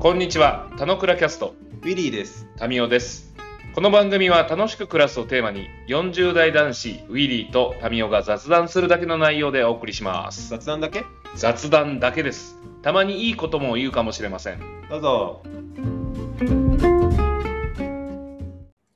[0.00, 2.46] こんにちは、田野倉キャスト、ウィリーです。
[2.56, 3.34] タミオです。
[3.74, 10.50] この番組は楽しく暮らすをテーマに、40代男子、ウィリーとタミオが雑談するだけの内容でお送りします。
[10.50, 11.04] 雑談だけ？
[11.34, 12.56] 雑談だけです。
[12.82, 14.60] たまにいいことも言うかもしれません。
[14.88, 15.42] どうぞ。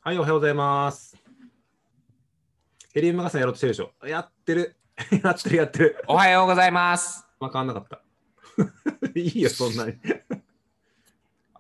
[0.03, 1.16] はい、おはようございます。
[2.95, 3.91] ヘリウムガスやろうとしてるでしょ。
[4.07, 4.77] やってる。
[5.25, 6.05] やってる、やってる。
[6.07, 7.27] おはようございます。
[7.41, 8.00] まあ、変わんなかった。
[9.19, 9.95] いいよ、そんなに。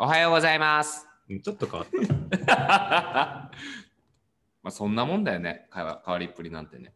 [0.04, 1.06] おはようございます。
[1.30, 1.88] うんちょっと変わっ
[2.44, 2.48] た。
[2.50, 3.50] ま
[4.64, 6.92] あそんなもんだよね、変わ変わりっぷりなんてね。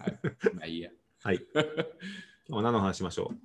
[0.00, 0.18] はい、
[0.52, 0.90] まあいいや。
[1.22, 1.36] はい。
[1.54, 3.36] 今日は何の話しましょう？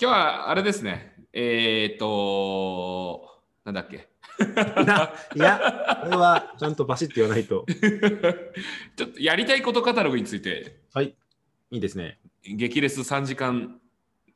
[0.00, 3.96] 今日はあれですね、えー、っと、なんだっけ。
[3.96, 7.66] いや、これはちゃんとバシッと言わないと。
[8.94, 11.16] ちょっとやりたいことカタログについて、はい。
[11.72, 12.20] いいですね。
[12.44, 13.80] 激レス3時間。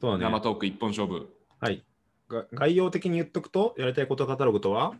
[0.00, 1.32] 生トーク一本勝負。
[1.60, 1.84] はい。
[2.30, 4.94] が概要的に言っとくと、やりたいことカタログとは？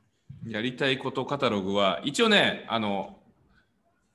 [0.46, 3.18] やりたいことカタログは、一応ね、あの、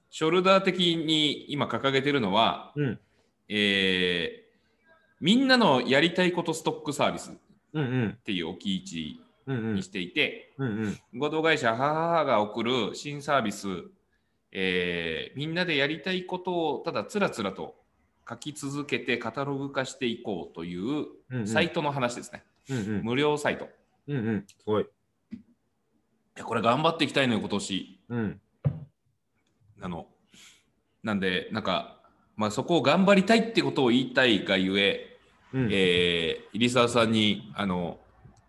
[0.09, 2.99] ショルダー的に今掲げてるのは、うん。
[3.49, 4.45] えー
[5.22, 7.33] みんなのやりたいことストックサービスっ。
[8.25, 10.53] ていう置き位置にしていて。
[11.16, 13.67] 合同会社母が送る新サービス、
[14.52, 17.75] えーみんなでやりたいことをただつらつらと
[18.29, 21.05] 書き続けてカタログ化していこうという
[21.47, 22.44] サイトの話ですね。
[22.44, 22.54] うんうん。
[23.03, 23.66] 無料サイト。
[24.08, 24.45] いうんうん。
[24.47, 24.85] すごい。
[26.35, 27.99] やこれ頑張っていきたいのよ、今年。
[28.09, 28.41] うん。
[29.81, 30.07] あの
[31.03, 31.99] なんで、なんか、
[32.35, 35.17] まあ、そこを頑張りたいってことを言いたいがゆえ、
[35.53, 35.69] うん。
[35.72, 37.99] えー入澤さんにあの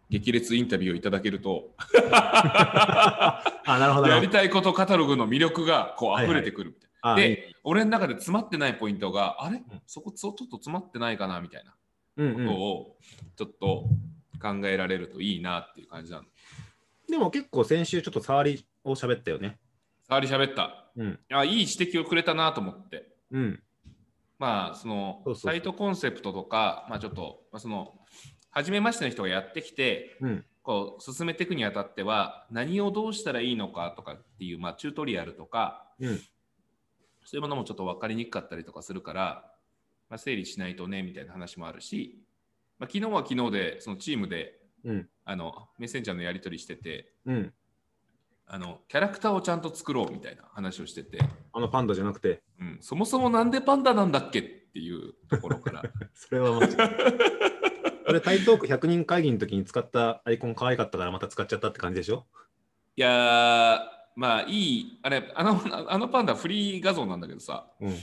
[0.08, 1.70] 激烈インタビューをいただけると
[2.12, 4.08] あ、なるほど。
[4.08, 7.14] やりたいことカタログの魅力がこう溢れてくるみたいな。
[7.14, 9.58] あいいで、俺の中で詰まってないポイントが、あれ？
[9.58, 11.74] んそこちょっと詰まってないかなみたいな
[12.16, 12.44] こ。
[12.46, 12.96] とを
[13.36, 13.88] ちょっと
[14.40, 16.24] 考えられるといいなっていう感じなの。
[17.08, 19.58] でも結構先週ちょっと触りを喋ったよね。
[20.08, 20.90] 触り喋った。
[20.96, 21.18] うん。
[21.32, 23.08] あいい指摘をくれたなと思って。
[23.30, 23.62] うん。
[24.38, 27.94] まあ、そのサイトコンセプトとか、まあちょっと、まあ、その、
[28.50, 30.44] 初めましての人がやってきて、うん。
[30.62, 36.20] こう進めていくにあたっては何をどうしたらいいのかとかっていう、まあ、チュートリアルとかうん。
[37.24, 39.52] そういうものもちょっと分かりにくかったりとかするから、
[40.08, 42.18] まあ、整理しないとねみたいな話もあるし、
[42.78, 45.08] まあ、昨日は昨日でそのチームでうん。
[45.24, 47.52] あのメッセンジャーのやり取りしててうん。
[48.46, 51.18] あのキャラクターをちゃんと作ろうみたいな話をしてて、
[51.52, 55.82] あのパンダじゃなくて、うん、そもそもなんでパンダなんだっけっていうところから
[56.14, 56.90] それは間違いない。
[58.06, 62.24] それ、台東区100人会議の時に使ったアイコン可愛かったからまた使っちゃったって感じでしょ？
[62.94, 63.80] いやー
[64.14, 67.96] まあいいあれあのあのパンダフリー画像なんだけどさうん。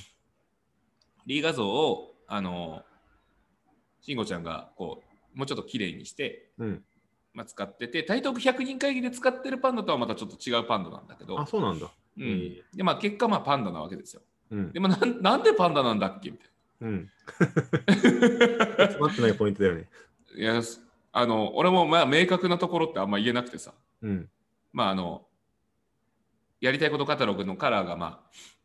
[1.24, 2.84] フリー画像を、あの、
[4.02, 5.02] 慎吾ちゃんが、こ
[5.36, 6.84] う、もうちょっと綺麗にして、うん。
[7.34, 11.88] まあ、使ってて、台東区100人会議で使ってるパンダとはまたちょっと違うパンダなんだけどあ、、そうなんだ。
[12.18, 14.22] うんえで、まあ、結果、まあ、パンダなわけですよ。
[14.52, 14.80] うんで。
[14.80, 16.48] もなん、なんでパンダなんだっけみたい
[16.82, 17.10] うん。
[17.88, 19.90] 詰まってないポイントだよね。
[20.36, 20.42] な。
[20.42, 20.62] いや、
[21.14, 24.30] あの、俺も、まあ、明確なところってあんま言えなくてさ、うん。
[24.74, 25.26] まあ、あの、
[26.60, 28.20] やりたいことカタログのカラーが、まあ、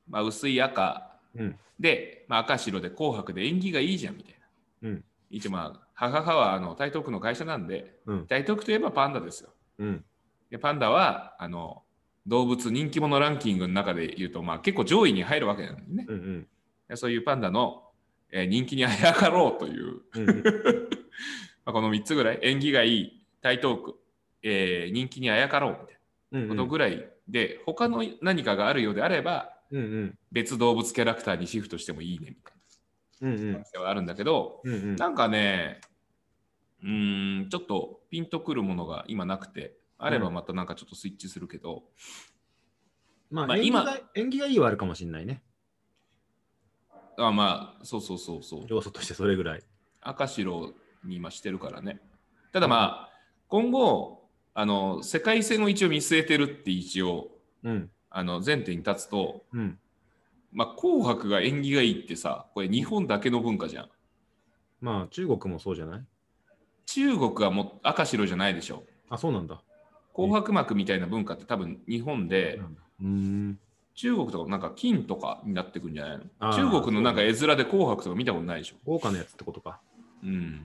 [0.09, 1.59] まあ、薄い赤うん。
[1.79, 4.35] で、まあ、赤白で紅白で縁起がいいじゃんみたい
[4.83, 4.89] な。
[4.89, 5.05] うん。
[5.31, 8.27] 一応まあ、母はあの台東区の会社なんで、うん。
[8.27, 9.51] 台東区といえばパンダですよ。
[9.79, 10.05] うん。
[10.51, 11.83] でパンダはあの
[12.27, 16.07] 動物人気者ランキングの中で言うと、まあ、結構上位に入るわけなんでね。
[16.09, 16.15] うん。
[16.15, 16.49] うん。
[16.89, 17.85] でそういうパンダの、
[18.31, 20.27] えー人気にあやかろうという、うん。
[21.65, 23.95] まあ、この3つぐらい、縁起がいい台東区、
[24.43, 25.99] えー人気にあやかろうみたい
[26.33, 26.49] うん。
[26.49, 29.81] なことぐらいで、他の何かがあるようであれば、うん。
[29.81, 30.19] うん。
[30.33, 32.55] 別動物キャラクターにシフトしてもいいねみたい
[33.21, 33.55] うん。
[33.55, 34.73] うんはあるんだけど、うん。
[34.73, 34.97] うん。
[34.97, 35.81] なんかね、
[36.83, 41.83] うーん、ちょっとピンとくるものが今なくて、あればまたなんかちょっとスイッチするけど、
[43.31, 43.85] まあ、まあ今
[44.15, 45.43] 縁起がいいはあるかもしれないね。
[47.19, 49.63] あまあ、そうそうそうそう、要素としてそれぐらい。
[50.01, 52.01] 赤白に今してるからね。
[52.53, 53.11] ただまあ、
[53.49, 57.31] 今後、あの世界戦を一応見据えてるって一応
[57.65, 57.91] うん。
[58.11, 59.79] あの前提に立つと、うん。
[60.53, 63.89] まあ、紅白が縁起がいいってさこれ日本だけの文化じゃん
[64.81, 66.05] まあ、中国もそうじゃない？
[66.87, 69.61] 中国はもう赤白じゃないでしょあ、そうなんだ。
[70.15, 72.61] 紅白幕みたいな文化って多分日本で
[73.01, 73.59] うーん。
[73.95, 76.53] 中国とかなんか金とかになってくんじゃないの？
[76.53, 79.81] 中国のなんか絵面で紅白とか見たことないでしょ豪華なやつってことか。
[80.23, 80.65] うん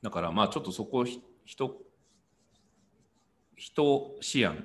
[0.00, 1.76] だからまあちょっとそこをひ人
[3.56, 4.64] 人思案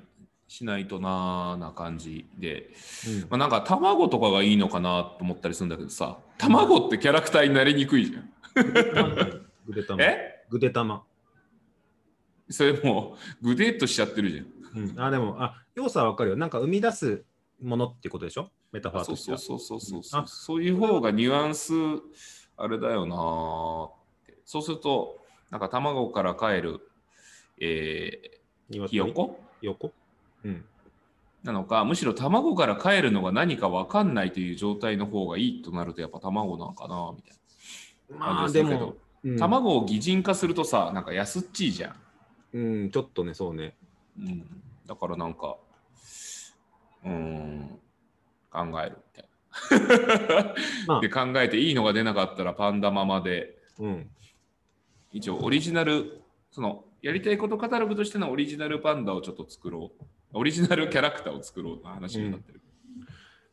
[0.56, 2.69] しないとなーな感じで、
[3.07, 3.19] うん。
[3.24, 8.30] まあ、なんか卵とかがいいのかなと思ったりするんだけどさ卵ってキャラクターになりにくいじゃん。
[9.66, 10.04] ぐでたま。
[10.04, 10.46] え？
[10.50, 11.04] ぐでたま。
[12.50, 14.46] それもうグデーっとしちゃってるじゃん。
[14.81, 16.38] うん、あでも、あ要素はわかるよ。
[16.38, 17.25] なんか生み出す
[17.62, 18.50] ものってことでしょ？
[18.72, 19.38] メタファーそうとしては。
[19.38, 20.25] そうそうそうそうあ。
[20.28, 21.74] そういう方がニュアンス
[22.56, 23.92] あれだよなーっ
[24.25, 24.38] て。
[24.46, 25.18] そうすると
[25.52, 26.80] なんか卵から帰る、
[27.60, 29.40] えー、ひよこ？
[29.60, 29.92] ひよこ？
[30.45, 30.65] うん。
[31.44, 37.38] なのかむしろ卵から帰るのが何か分かんないという状態の方がいいとなるとやっぱ卵なのかなみたい
[38.09, 41.95] なまあでも、うん、卵を擬人化するとさなんか安っちいじゃ
[42.53, 43.75] ん、うん、ちょっとね、そうね。
[44.19, 44.44] うん、
[44.88, 45.57] だからなんか
[47.03, 47.80] うーん
[48.51, 49.30] 考えるみたい
[50.39, 50.53] な。
[50.88, 54.09] まあで考えていいのが出なかったらパンダママでうん。
[55.12, 56.21] 一応オリジナル
[56.51, 60.06] そのやりたいことカタログとしてのオリジナルパンダをちょっと作ろう
[60.36, 62.62] オリジナルキャラクターを作ろうの話になってる、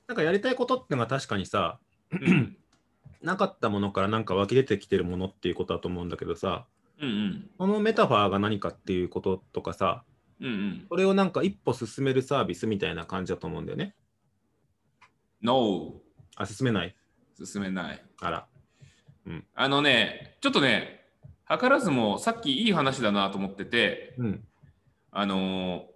[0.08, 1.78] なんかやりたいことってのが確かにさ、
[2.10, 2.56] うん、
[3.22, 6.66] なかったものからなんか湧き出てきてるものっていうことだと思うんだけどさ、
[7.00, 10.04] うんうんこのメタファーが何かっていうこととかさ、
[10.40, 13.94] うんうんそれをなんか一歩進めるサービスみたいな感じだと思うんだよね。
[15.40, 16.00] No
[16.36, 16.96] あ、進めない？
[17.42, 18.46] 進めないあら。
[19.54, 21.04] あのねちょっとね
[21.48, 24.44] 図らずもさっきいい話だなと思っててうん。
[25.12, 25.91] あのー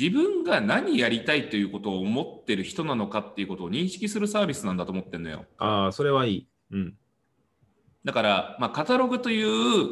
[0.00, 5.44] 自分が何やりたいということを思ってる人なのかっていうことを認識するサービスなんだと思ってんのよ。
[5.58, 6.48] ああ、それはいい。
[6.70, 6.94] うん。
[8.02, 9.90] だから、まあ、カタログという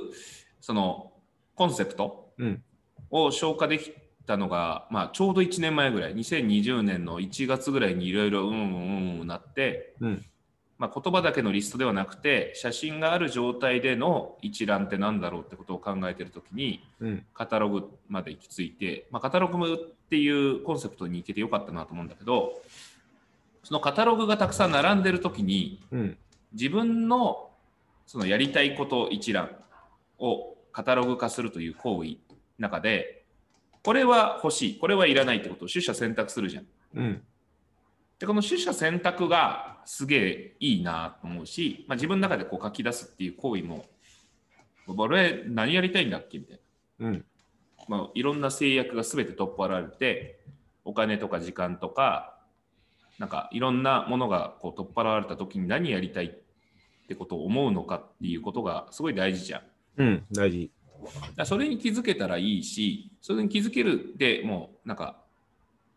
[0.63, 1.13] その
[1.55, 2.63] コンセプトうん。
[3.11, 3.93] を消化でき
[4.27, 10.25] たのが、まあ、ちょうど1年前ぐらい2020年の1月ぐらいにいろいろうんうんうんなって、うん。
[10.79, 17.25] まあ、言葉だけのリストではなくて写真がある状態での一覧って何だろうってことを考えてるときにうん。
[17.35, 22.63] カタログまで行き着いて、まあ、カタログっていうコンセプトに行けてよかったなと思うんだけど
[23.65, 26.17] そのカタログがたくさん並んでるときにうん。
[26.53, 27.51] 自分の
[28.07, 29.51] そのやりたいこと一覧
[30.19, 32.17] をカタログ化するという行為の
[32.59, 33.25] 中で
[33.83, 36.67] これは欲しいこれはいらないってことを取捨選択するじゃん。
[36.95, 37.23] うん。
[38.19, 43.87] でこの取捨選択がすげえいいなと思うし、まあ、自分の中でこう書き出すっていう行為も
[44.87, 46.39] 俺何やりたいんだっけ？
[46.39, 46.61] みたい
[46.99, 47.09] な。
[47.09, 47.25] うん。
[47.89, 50.41] まあ、いろんな制約が全て取っ払われて
[50.85, 52.39] お金とか時間とか
[53.19, 59.63] なんかいろんなものがこう取っ払われた時に何やりたいってことを思うのかっていうことがすごい大事じゃん。
[59.99, 60.25] うん。
[60.33, 60.71] 大事。
[61.37, 65.17] らそれに気づけたらいいしそれに気づけるでもうなんか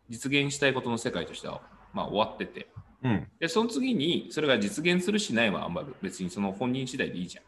[0.09, 1.62] 実現したいことの世界としては
[1.94, 2.68] まあ終わってて
[3.04, 3.28] うん。
[3.40, 7.44] でその次にそれが実現するしないはあんまり別にその本人次第でいいじゃん。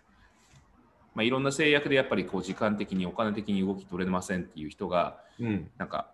[1.16, 5.70] まあ、いろんな制約でやっぱりこう時間的にお金的に動き取れませんっていう人がうん。
[5.78, 6.08] なんか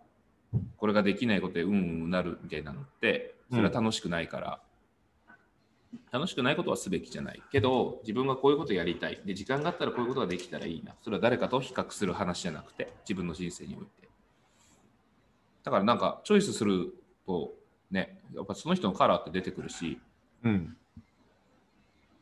[0.78, 4.62] これができないことでうんうんなるみたいなのってそれは楽しくないから、
[6.12, 14.10] 楽しくないことはすべきじゃないけど自分がこういうことやりたいで時間があったらこういうことができたらいいなそれは誰かと比較する話じゃなくて自分の人生において
[15.64, 16.94] だからなんかチョイスする
[17.26, 17.54] と
[17.92, 20.00] ねやっぱその人のカラーって出てくるし
[20.44, 20.78] うん。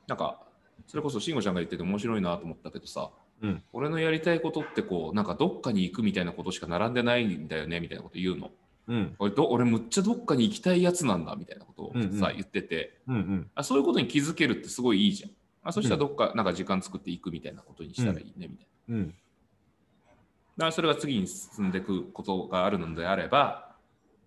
[0.07, 0.39] なんか
[0.87, 3.09] それこそ慎吾ちゃんが言ってて面白いなと思ったけどさ
[3.41, 3.63] うん。
[3.73, 8.51] 俺のやりたいことってこうなんかどっかに行くみたいなことしか並んでないんだよねみたいなこと言うの。
[8.87, 9.15] うん。
[9.19, 13.15] 俺ど俺むっちゃどっかに行きたいやつなんだみたいなことをさ、うんうん言っててうん。
[13.15, 13.51] うん。
[13.53, 15.31] あそういうことに気づけるってすごいいいじゃん
[15.63, 19.07] あそしたらどっかなんか時間作っていくみたいなことにしたらいいねみたいな、うん。
[19.09, 23.66] だからそれが次に進んでいくことがあるのであれば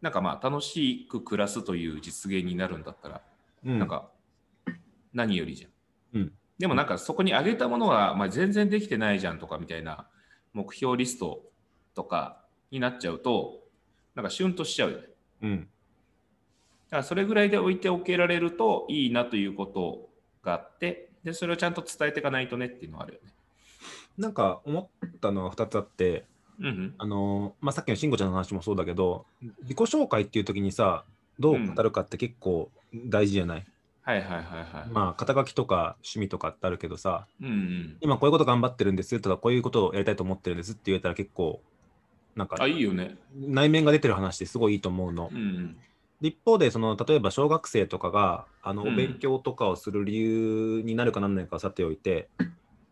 [0.00, 3.22] なんかまあ楽しく暮らすという実現になるんだったら、
[3.64, 3.78] うん。
[3.78, 4.10] なんか
[5.12, 5.68] 何よりじゃ
[6.18, 10.06] ん、うんでもなんかそこに挙げたものが、まあ、全然できてないじゃんとかみたいな
[10.52, 11.42] 目標リスト
[11.94, 13.60] とかになっちゃうと
[14.14, 15.04] なんかシュンとしちゃうよね
[15.42, 15.60] うん。
[15.60, 15.64] だ
[16.90, 20.10] からそれぐらいで置いておけられるといいなということ
[20.42, 23.32] があって、でそれをちゃんと伝えていかないとねっていうのはあるよね。
[24.18, 26.26] なんか思ったのは2つあって、
[26.60, 26.94] うんうん。
[26.98, 29.26] あのーまあ、さっきの慎吾ちゃんの話もそうだけど、
[29.62, 31.04] 自己紹介っていう時にさ、
[31.38, 33.66] どう語るかって結構大事じゃない、
[34.02, 34.90] はいはいはいはい。
[34.92, 37.96] まあ、肩書きとか趣味とかってあるけどさ、うんうん。
[38.00, 41.62] 今こういうこと頑張ってるんですとか、こういうことをやりたいと思ってるんですって言えたら結構、
[42.36, 43.16] なんかあ、いいよね。
[43.34, 45.36] 内面が出てる話ですごいいいと思うのう。
[45.36, 45.76] ん
[46.20, 52.28] で一方でその、例えば小学生とかがあのうんお勉強とかをする理由になるかなんないかはさておいて、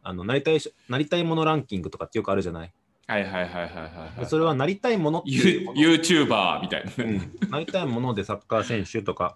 [0.03, 2.73] あのなりたいしなりたいものランキングとかってよくあるじゃない？
[3.09, 4.21] はいはいはいはいはい、はい。
[4.21, 7.17] でそれはなりたいものっていうものユ YouTuber みたいなうね。
[7.17, 9.35] んなりたいものでサッカー選手とか、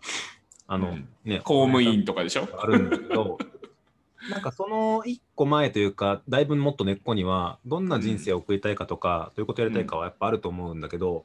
[0.67, 2.47] あの、うんね、公務員とかでしょ？
[2.59, 3.39] あるんだけど、
[4.31, 11.25] なんかその一個前というか、だいぶもっと根っこには、どんな人生を送りたいかとか、どういうことやりたいかはやっぱあると思うんだけど、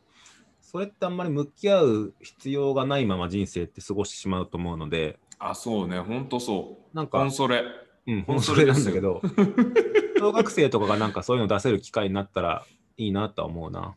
[0.62, 6.00] それってあんまり向き合う必要がないまま人生って過ごしてしまうと思うので、あ、そうね。
[6.00, 6.96] ほんとそう。
[6.96, 7.64] なんかコン、ソレ。
[8.08, 9.22] うん、ほんそれなんだけど、
[10.18, 12.66] 小学生とかがなんかそういうの出せる機会になったら
[12.98, 13.96] いいなとは思うな。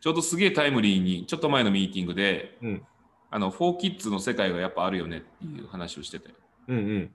[0.00, 2.82] ちょうどすげえタイムリーに、ちょっと前のミーティングで、うん。
[3.30, 6.30] あの、フォーキッズの世界がやっぱあるよねっていう話をしてて。
[6.68, 7.14] うんうん。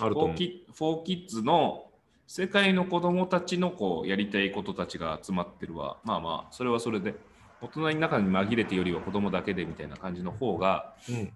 [0.00, 0.36] あると思う。
[0.36, 1.90] フォーキフォーキッズの
[2.26, 5.98] 世界の子供たちのこうやりたいことたちが集まってるわ。
[6.04, 7.14] まあまあ、それはそれで、
[7.60, 11.32] 大人の中に紛れてよりは子供だけでみたいな感じの方が、うん。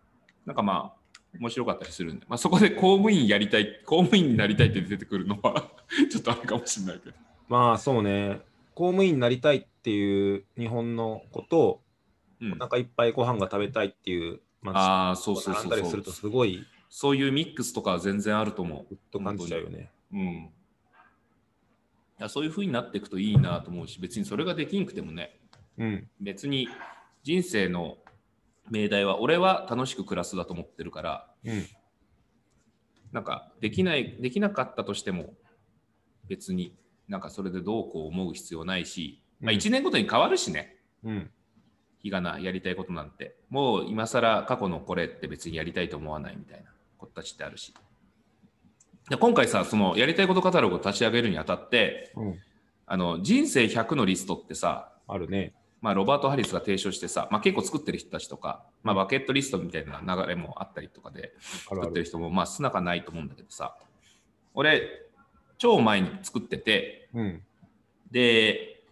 [0.46, 1.01] なんかまあ、
[1.38, 5.70] 面白かったりするんで、まあ、そこで公務員やりたい、公務員になりたいって出てくるのは、
[6.10, 7.16] ちょっとあれかもしれないけど。
[7.48, 8.40] まあそうね。
[8.74, 11.80] 公務員になりたいっていう日本の子と、
[12.40, 19.90] うんお腹いっぱいご飯が食べたいっていう、まああ、そうそう並そうそうするとすごいそういうミックスとかは全然あると思グッと感じちゃうよね。
[20.12, 20.16] う。
[20.16, 20.22] うん。
[20.24, 20.50] い
[22.18, 25.38] やそういう風になっていくといいなと思うし、別にそれができんくてもね、
[25.78, 26.08] うん。
[26.20, 26.68] 別に
[27.22, 27.96] 人生の
[28.72, 31.66] 命題は俺は楽しく暮らすだと思ってるから、うん。
[33.12, 35.34] なんかできない、できなかったとしても
[36.26, 36.74] 別に
[37.06, 41.30] なんかそれでどうこう思う必要ないし、まあうん1年ごとに変わるしね、うん。
[41.98, 43.36] 日がな、やりたいことなんて。
[43.50, 47.74] もう今更過去のこれって別にやりたいと思わないみたいなことたちってあるし。
[49.10, 52.38] で今回さ、そのやりたいことカタログを立ち上げるにあたって、うん。
[52.86, 55.54] あの人生100のリストってさ、あるね。
[55.82, 61.34] まあ、ロバート・ハリスが提唱してさ、まあ、結構作ってる人たちとか、まあ、バケットリストみたいな流れもあったりとかで。
[61.40, 63.76] 作ってる人もまあ少なないと思うんだけどさ
[64.54, 64.88] 俺
[65.58, 67.42] 超前に作っててうん。
[68.12, 68.84] で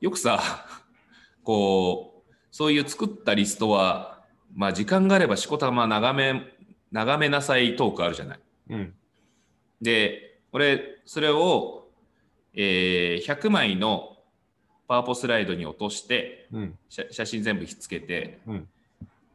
[0.00, 0.40] よくさ
[1.44, 4.24] こうそういう作ったリストは
[4.54, 6.42] まあ時間があればしこたま眺め
[6.90, 8.40] 眺めなさいトークあるじゃない。
[8.70, 8.94] うん。
[9.82, 11.90] で俺それを、
[12.54, 14.17] えー100枚の
[14.88, 16.78] パワポスライドに落としてうん。
[16.88, 18.68] 写写真全部ひっつけて、うん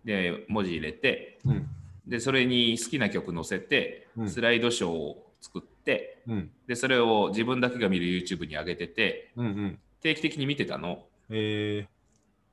[0.04, 1.70] で文字入れてうん。
[2.06, 6.52] でそれに好きな曲載せて、うんスライドショーを作ってうん。
[6.68, 9.46] でそれを自分だけが見る YouTube に上げててうん。
[9.46, 9.80] うん。
[10.02, 11.88] 定期的に見てたのえ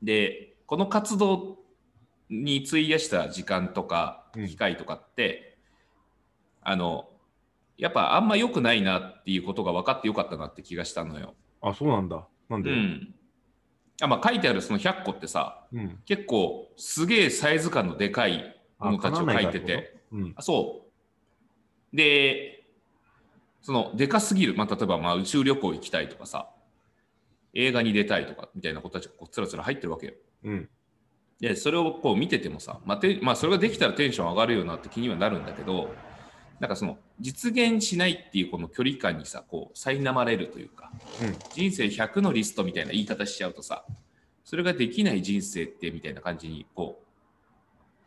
[0.03, 1.59] でこの活動
[2.29, 5.57] に費やした時間とかうん機会とかって、
[6.63, 7.09] あの
[7.77, 11.35] やっぱあんま良くないなっていうことが分かってよかったなって気がしたのよ。
[11.63, 12.25] ー、あ、そうなんだ。
[12.51, 12.71] なんで？
[12.71, 13.15] うん
[14.03, 15.99] あまあ、書いてあるその100個ってさうん。
[16.07, 20.01] 結構すげえサイズ感のでかいものたちを書いてて。
[20.11, 20.33] うん。
[20.37, 20.87] あそ
[21.93, 21.97] う。
[21.97, 22.65] で、
[23.61, 26.49] そのでかすぎる、まあ、例えばまあ宇宙旅行行きたいとかさ、
[27.53, 30.15] 映画に出たいとかみたいな子たちがこうつらつら入ってるわけよ。
[30.45, 30.69] うん。
[31.41, 36.10] で、それをこう見ててもさ、まあてまあ、それができたらテンション上がるよなって気にはなるんだけど、
[36.61, 41.37] なんかその実現しないっていうこの距離感にさ、こう苛まれるというか、うん。
[41.55, 43.85] 人生100のリストみたいな言い方しちゃうとさ、
[44.45, 47.07] それができない人生ってみたいな感じに、こう、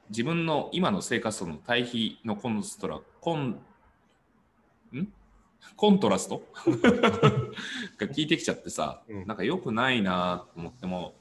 [0.10, 3.60] 自分の今の生活との対比のコンストラ、コン、
[4.94, 5.14] ん？
[5.76, 6.44] コントラスト？
[7.98, 9.26] が聞いてきちゃってさ、うん。
[9.26, 11.16] なんか良くないなと思っても、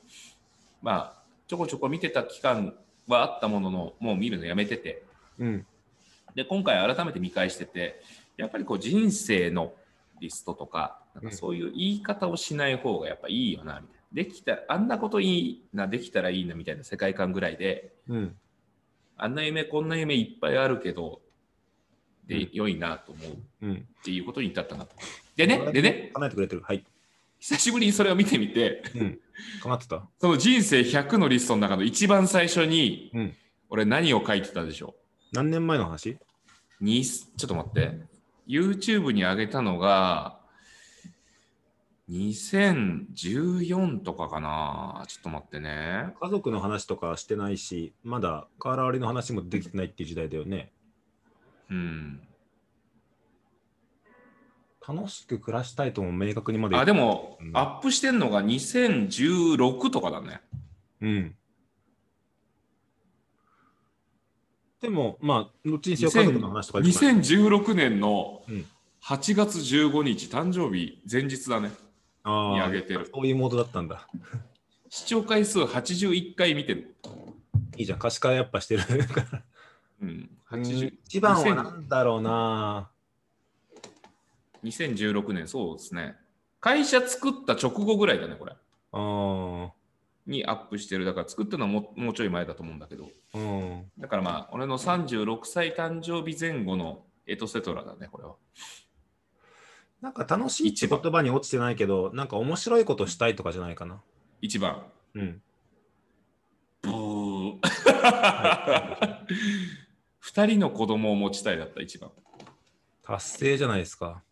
[0.82, 2.74] まあ、ちょこちょこ見てた期間
[3.06, 5.04] はあったものの、もう見るのやめてて、
[5.38, 5.66] うん。
[6.34, 8.02] で、今回改めて見返してて、
[8.36, 9.74] やっぱりこう人生の
[10.20, 14.02] リストとか、なんかそういう言い方をしない方がやっぱいいよな、みたいな。
[14.12, 18.36] できたら、あんなこといいな、できたらいいな、みたいな世界観ぐらいで、うん。
[19.16, 21.20] あんな夢、こんな夢いっぱいあるけど、
[22.26, 23.88] で、うん良いなと思うっうん。
[24.04, 24.94] ていうことに至ったなと。
[25.36, 26.62] でね、でね、叶えてくれてる。
[26.62, 26.84] はい。
[27.40, 29.20] 久しぶりにそれを見てみて、うん。
[29.62, 30.06] 叶ってた？
[30.20, 33.34] その人生100のリストの中の一番最初に、うん。
[33.70, 34.94] 俺何を書いてたでしょ
[35.32, 36.10] 何年前の話？
[36.10, 36.18] う
[36.80, 38.00] にちょっと待って。
[38.46, 40.38] YouTube に上げたのが、
[42.10, 45.04] 2014とかかな。
[45.06, 46.12] ちょっと待ってね。
[46.20, 50.72] 家族の話とかしてないし、まだ瓦割りの話もできてないっていう時代だよね。
[51.70, 52.20] うん。
[54.86, 60.40] 楽しく暮らしたいとも明確にまであ、でも、うんアップしてんのが2016とかだね。
[61.00, 61.36] うん。
[64.82, 68.66] でも、まあ、どっちにせよ家族の話とか言っても2016年のうん
[69.04, 71.72] 8月15日、誕生日前日だね。
[72.22, 74.06] ああに上げてるそういうモードだったんだ。
[74.90, 76.94] 視聴回数81回見てる。
[77.76, 79.42] いいじゃん、可視化やっぱしてるから。
[80.02, 82.90] うん、うん80一番はなんだろうな。
[84.62, 86.14] 2016年、そうですね。
[86.60, 88.52] 会社作った直後ぐらいだね、これ。
[88.92, 89.72] あ
[90.26, 91.04] にアップしてる。
[91.04, 93.08] だから作ったのはももうちょい前だと思うんだけど。
[93.34, 93.90] あ、うん。
[93.98, 98.34] だからまあ、俺の36歳誕生日前後のエトセトラだね、これは。
[100.00, 104.00] なんか楽しいって言葉に落ちてないけど、なんか面白いことしたいとかじゃないかな。
[104.40, 104.84] 一番。
[105.14, 105.42] うん。
[106.82, 107.58] ブー。
[110.18, 112.10] 二人の子供を持ちたいだった、一番。
[113.02, 114.22] 達成じゃないですか。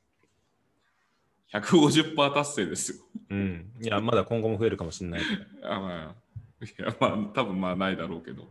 [1.53, 2.99] 150%達成ですよ。
[3.31, 3.73] うん。
[3.81, 5.21] いや、まだ今後も増えるかもしれない。
[5.65, 6.15] あま
[6.61, 8.49] あ、いや、まあ、多分まあないだろうけど。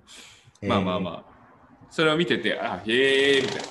[0.61, 1.39] まあまあまあ、
[1.89, 3.63] それを見てて、あ、へえ、みたいな。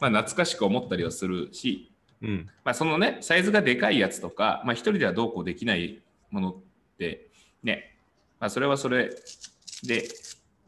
[0.00, 2.26] まあ、懐かしく思ったりはするし、あ。
[2.26, 2.50] うん。
[2.64, 6.56] まあ、そのね、サイズがでかいやつとか、まあ、一人ではどうこうできないものっ
[6.98, 7.28] て、
[7.62, 7.98] ね、
[8.40, 9.10] まあ、それはそれ
[9.86, 10.08] で、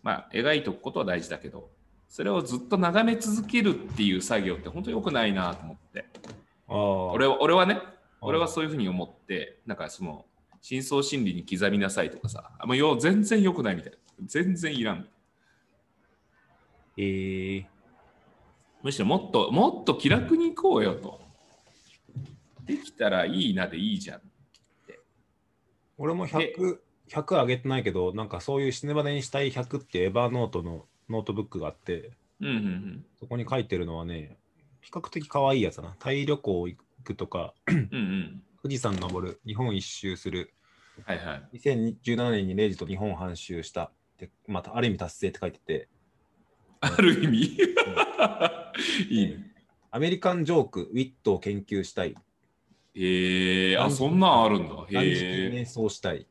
[0.02, 1.70] まあ、描いておくことは大事だけど、
[2.08, 6.04] それをずっと眺め続けるっていう作業って本当に良くないなと思って。
[7.12, 10.24] 俺は俺はね、あ俺はそういうふうに思って、なんかその、
[10.60, 13.98] 深層心理に刻みなさいとかさ、あもうよ全然良くないみたいな。
[14.24, 15.08] 全然いらん。
[16.96, 17.66] ええ
[18.82, 21.20] むしろもっと、もっと気楽に行こうよと。
[22.64, 24.20] できたらいいなでいいじゃん。
[25.98, 26.78] 俺も100、
[27.08, 33.06] 100上げてないけど、なんかそういう死ぬまでにしたい100って Evernote のノートブックがあって、うんうんうん。
[33.18, 34.36] そこに書いてるのはね、
[34.86, 35.96] 比較的可愛いやつだな。
[35.98, 38.42] タイ旅行行くとか、うんうん。
[38.62, 40.54] 富士山登る、日本一周する、
[41.04, 41.58] はいはい。
[41.58, 45.88] 2017年にレイジと日本半周したって、またある意味達成って書いてて、
[46.80, 47.38] ある意味？
[49.10, 49.52] いいね。
[49.90, 52.14] アメリカンジョーク、ウィットを研究したい、
[52.94, 54.74] へえ、あ、そんなんあるんだ。
[54.74, 55.50] へえ。
[55.52, 56.28] 瞑想したい。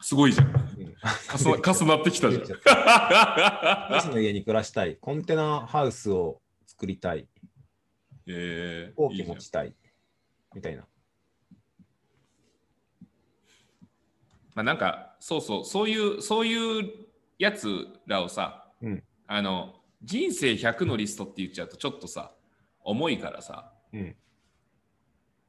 [0.00, 0.46] すごいじゃん。
[0.46, 0.94] うん
[1.36, 2.44] 重なってきたじゃん。
[4.00, 6.40] 西の家に暮らしたい、コンテナハウスを
[6.74, 7.28] 作りたい、
[8.26, 8.92] え。
[8.96, 9.74] 大ー、いいじゃんき持ちたい、
[10.54, 10.82] みたいな。
[14.54, 15.64] まあなんかそうそう。
[15.64, 16.90] そういうそういう
[17.38, 19.02] やつらをさ、うん。
[19.26, 22.32] あの人生100のリストって言っちゃうとちょっとさ
[22.82, 24.16] 重いからさうん。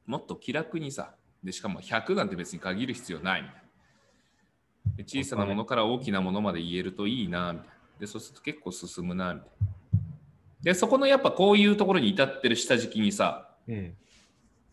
[0.06, 4.96] もっと気楽にさでしかも100なんて別に限る必要ないみたいな。
[4.96, 7.74] で小さなものから大きなものまで言えるといいなみたいな。
[7.98, 9.75] でそうすると結構進むなみたいな
[10.66, 13.94] でそこのやっぱこういうところに至ってる下敷きにさうん。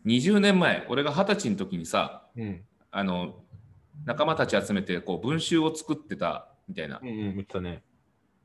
[0.07, 2.61] 20年前俺が二十歳の時にさうん。
[2.89, 3.35] あの
[4.03, 7.07] 仲間たち集めてこう文集を作ってたみたいなうん。
[7.09, 7.35] うん。
[7.35, 7.83] 言ったね。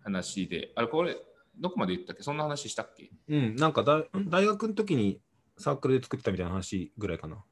[0.04, 1.16] 話で、あれこれ
[1.58, 2.22] どこまで言ったっけ？
[2.22, 3.10] そんな話したっけ？
[3.28, 3.56] うん。
[3.56, 5.18] なんかだ大学の時に
[5.56, 7.42] サークルで作ってたみたいな話ぐらいかな。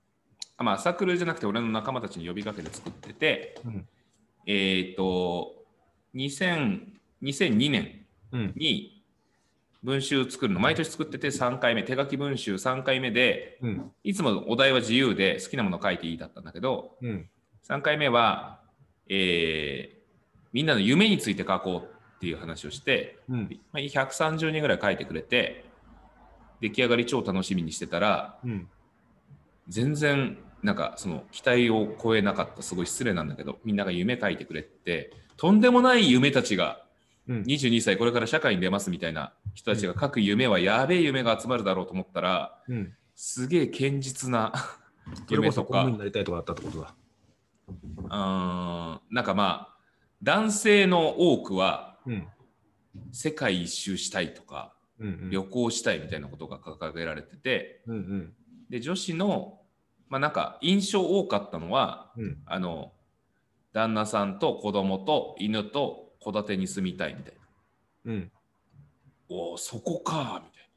[0.58, 3.88] あまあサークルじゃなくて俺の仲間たちに呼びかけて作ってて、うん
[4.46, 5.64] えっ、と
[6.14, 6.80] 2000
[7.22, 8.52] 2002年うん。
[8.56, 8.95] に
[9.82, 13.92] 文集作るの毎年作ってて3回目手書き文集3回目でうん。
[14.02, 17.28] いつもお題は自由で好きなもの書いていいだったんだけどうん。
[17.68, 18.60] 3回目は、
[19.08, 19.96] えー
[20.52, 23.60] みんなの夢について書こうっていう話をして、うん。
[23.72, 25.66] まあ、130人ぐらい書いてくれて
[26.62, 28.68] 出来上がり超楽しみにしてたらうん。
[29.68, 36.85] 全然なんかその期待を超えなかったすごい失礼なんだけどみんなが夢書いてくれてとんでもない夢たちが
[37.28, 37.42] うん。
[37.42, 42.94] 22歳これから社会に出ますみたいな人たちが書く夢はやべえ夢が集まるだろうと思ったらうん。
[43.14, 44.52] すげえ堅実な
[45.30, 46.94] 夢とかになりたいとかだったってことだ。
[47.68, 49.76] うーんなんかまあ
[50.22, 52.28] 男性の多くはうん。
[53.12, 55.08] 世界一周したいとかうん。
[55.08, 55.30] うん。
[55.30, 57.96] 旅行したいみたいなことが掲げられててうん。
[57.96, 58.34] うん。
[58.70, 59.60] で女子の
[60.08, 62.42] まあなんか印象多かったのはうん。
[62.46, 62.92] あの
[63.72, 67.34] 旦那さんと子供と犬と戸建てに住みたいみたい
[68.04, 68.30] なうん。
[69.28, 70.68] おおそこかみたいな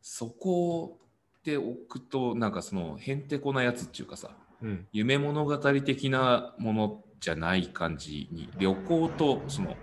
[0.00, 0.98] そこ
[1.44, 4.30] で置くとなんかそのへんてこなやつっていうかさ
[4.62, 4.86] うん。
[4.92, 9.76] 夢物語的なものじゃない感じに旅行とその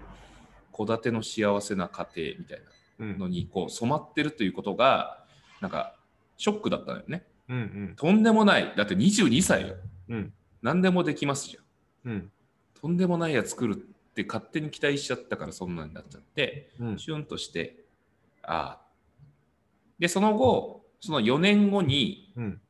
[0.76, 2.62] 戸建ての幸せな家庭みたい
[3.00, 3.12] うん。
[3.14, 5.24] なのにこう染まってるということが
[5.62, 5.96] なんか
[6.38, 7.58] ショックだったのよねうん。
[7.58, 7.60] う
[7.92, 7.94] ん。
[7.96, 9.76] とんでもないだって22歳よ
[10.10, 10.34] うん。
[10.62, 12.32] 何でもできますじゃんうん。
[12.82, 16.98] とんでもないやつ作るって勝手に期待しちゃったからそんなになっちゃってうん。
[16.98, 17.84] シュンとして
[18.44, 18.82] ああ
[20.00, 22.62] でその後その4年後にうん。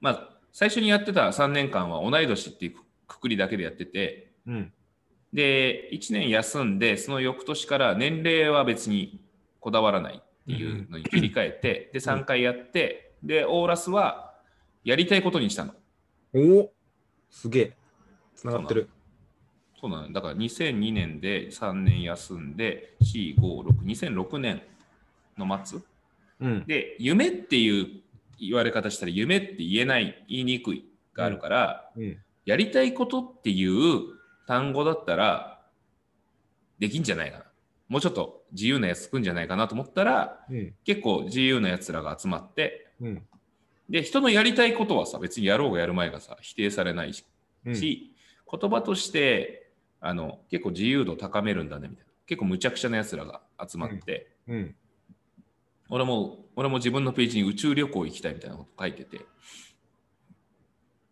[0.00, 2.74] まあ最初にやってた3年間は同い年っていう
[3.06, 4.72] くくりだけでやっててうん。
[5.32, 9.20] で1年休んでその翌年から年齢は別に
[9.60, 14.34] こだわらないっていうのに切り替えてで3回やってでオーラスは
[14.82, 15.74] やりたいことにしたの
[16.34, 16.72] おお
[17.30, 17.76] すげえ。
[18.34, 18.90] つながってる。
[19.82, 24.62] そうなのだから2002年で3年休んで4562006年
[25.36, 25.80] の末
[26.40, 26.64] うん。
[26.66, 27.88] で夢っていう
[28.38, 32.16] 言われ方したら夢って言えない言いにくいがあるから、うん。
[32.46, 34.02] やりたいことっていう
[34.46, 35.60] 単語だったら
[36.78, 37.44] できんじゃないかな
[37.88, 40.74] もうちょっと自由なやつつくんじゃないかなと思ったらうん。
[40.84, 43.22] 結構自由なやつらが集まってうん。
[43.90, 47.24] で人のやりたいことはさ別にやろうがやる前がさ否定されないし、
[47.66, 47.74] うん。
[47.74, 49.61] 言葉として
[50.02, 54.74] あの結構自由度高めるんだねみたいな結構むちゃくちゃなやつらが集まって、うん。
[55.88, 59.20] 俺も、俺も自分のページに宇宙旅行行きたいみたいなこと書いてて、い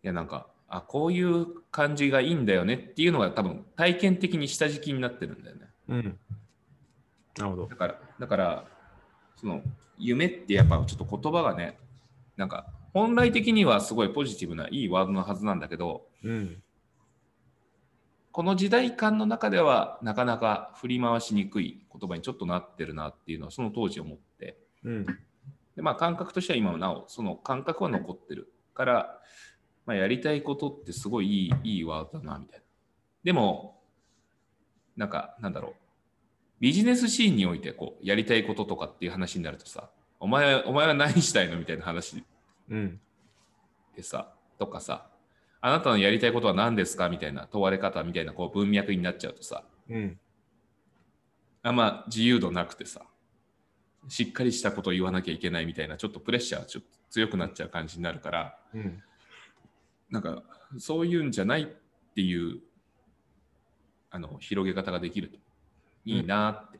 [0.03, 5.67] や、なんか、あ、こういう感じがいいんだよねっていうのが多分体験的に下敷きになってるんだよね。
[5.89, 6.19] うん。
[7.37, 7.75] なるほどだ。
[7.75, 8.65] から、だから、
[9.35, 9.61] その
[9.97, 11.77] 夢ってやっぱちょっと言葉がね、
[12.37, 16.63] なんか本来的にはすごいポジティブないいワードのはずなんだけど、うん。
[18.31, 25.05] この時代感の中ではなかなか振り回しにくい言葉にちょっとなってるなっていうのはその当時思って、うん。
[25.75, 29.19] でまあ感覚としては今もなおその感覚は残ってるから、
[29.85, 32.65] まあ、やりたいことってすごいいいいいワードだなみたいな。
[33.23, 33.81] でも、
[34.95, 35.73] なんかなんだろう、
[36.59, 39.89] ビジネスシーンにおいてこうやりたいこととかっていう話になるとさ、
[40.19, 41.57] お前お前は何したいの？
[41.57, 42.23] みたいな話
[42.69, 42.99] うん。
[43.95, 45.10] でさ、とかさ、
[45.61, 50.19] あなたのやりたいことは何ですかみたいな問われ方みたいなこう文脈になっちゃうとさ、うん。
[51.63, 53.05] あんま自由度なくてさ、
[54.07, 59.03] しっかりしたことを言わなきゃいけないみたいな、ちょっとプレッシャーちょっと強くなっちゃう感じになるから、うん。
[60.09, 60.41] なんか
[60.77, 61.67] そういうんじゃないっ
[62.15, 62.59] ていう
[64.09, 65.37] あの広げ方ができると
[66.05, 66.79] いいなって。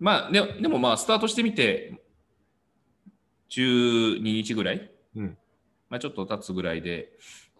[0.00, 2.00] まあででもまあスタートしてみて
[3.50, 5.38] 12日ぐらい、うん
[5.88, 7.12] まあ、ちょっと経つぐらいで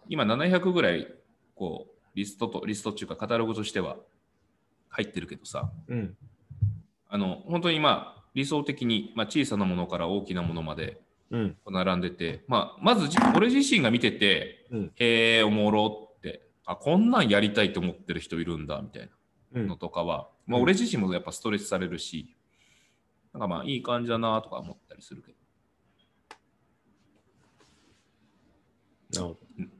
[0.09, 1.07] 今700ぐらい
[1.55, 3.97] こうリストとリストっていうかカタログとしては
[4.89, 6.17] 入ってるけどさうん。
[7.07, 11.57] あの本当にまあ理想的に、まあ、小さなものから大きなものまでうん。
[11.67, 19.09] 並んでて、まあ、まずじ俺自身が見てて、うんへえ、おもろって、あ、こんなんやりたいと思ってる人いるんだみたい
[19.53, 19.75] うんなの。
[19.75, 22.35] とかは、まあ、うん俺自身もやっぱストレスされるし、
[23.33, 25.31] なんかまあいい感じだなとか思ったりするけ
[29.13, 29.74] ど、なるほど。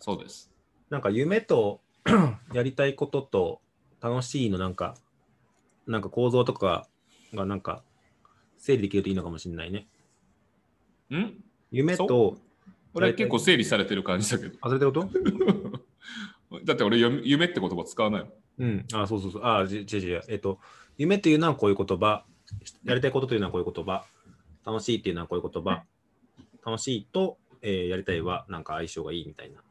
[0.00, 0.50] そうです。
[0.88, 1.80] なんか夢と
[2.52, 3.60] やりたいことと
[4.00, 4.96] 楽しいのなんか、
[5.86, 6.88] なんか構造とか
[7.34, 7.82] がなんか
[8.58, 9.86] 整理できるといいのかもしれないね。
[11.14, 11.44] ん？
[11.70, 12.38] 夢と、
[12.94, 14.56] 俺は結構整理されてる感じだけど。
[14.60, 15.80] あ、それってこと？
[16.64, 18.30] だって俺夢夢って言葉使わない。
[18.58, 18.86] うん。
[18.92, 19.42] あ、そうそうそう。
[19.44, 20.22] あ、じ違う違う。
[20.28, 20.58] えっと、
[20.98, 22.24] 夢っていうのはこういう言葉、
[22.84, 24.04] やりたいことというのはこういう言葉、
[24.64, 25.84] 楽しいっていうのはこういう言葉、
[26.64, 29.62] 楽しいと、えーやりたいはなんか相性がいいみたいな。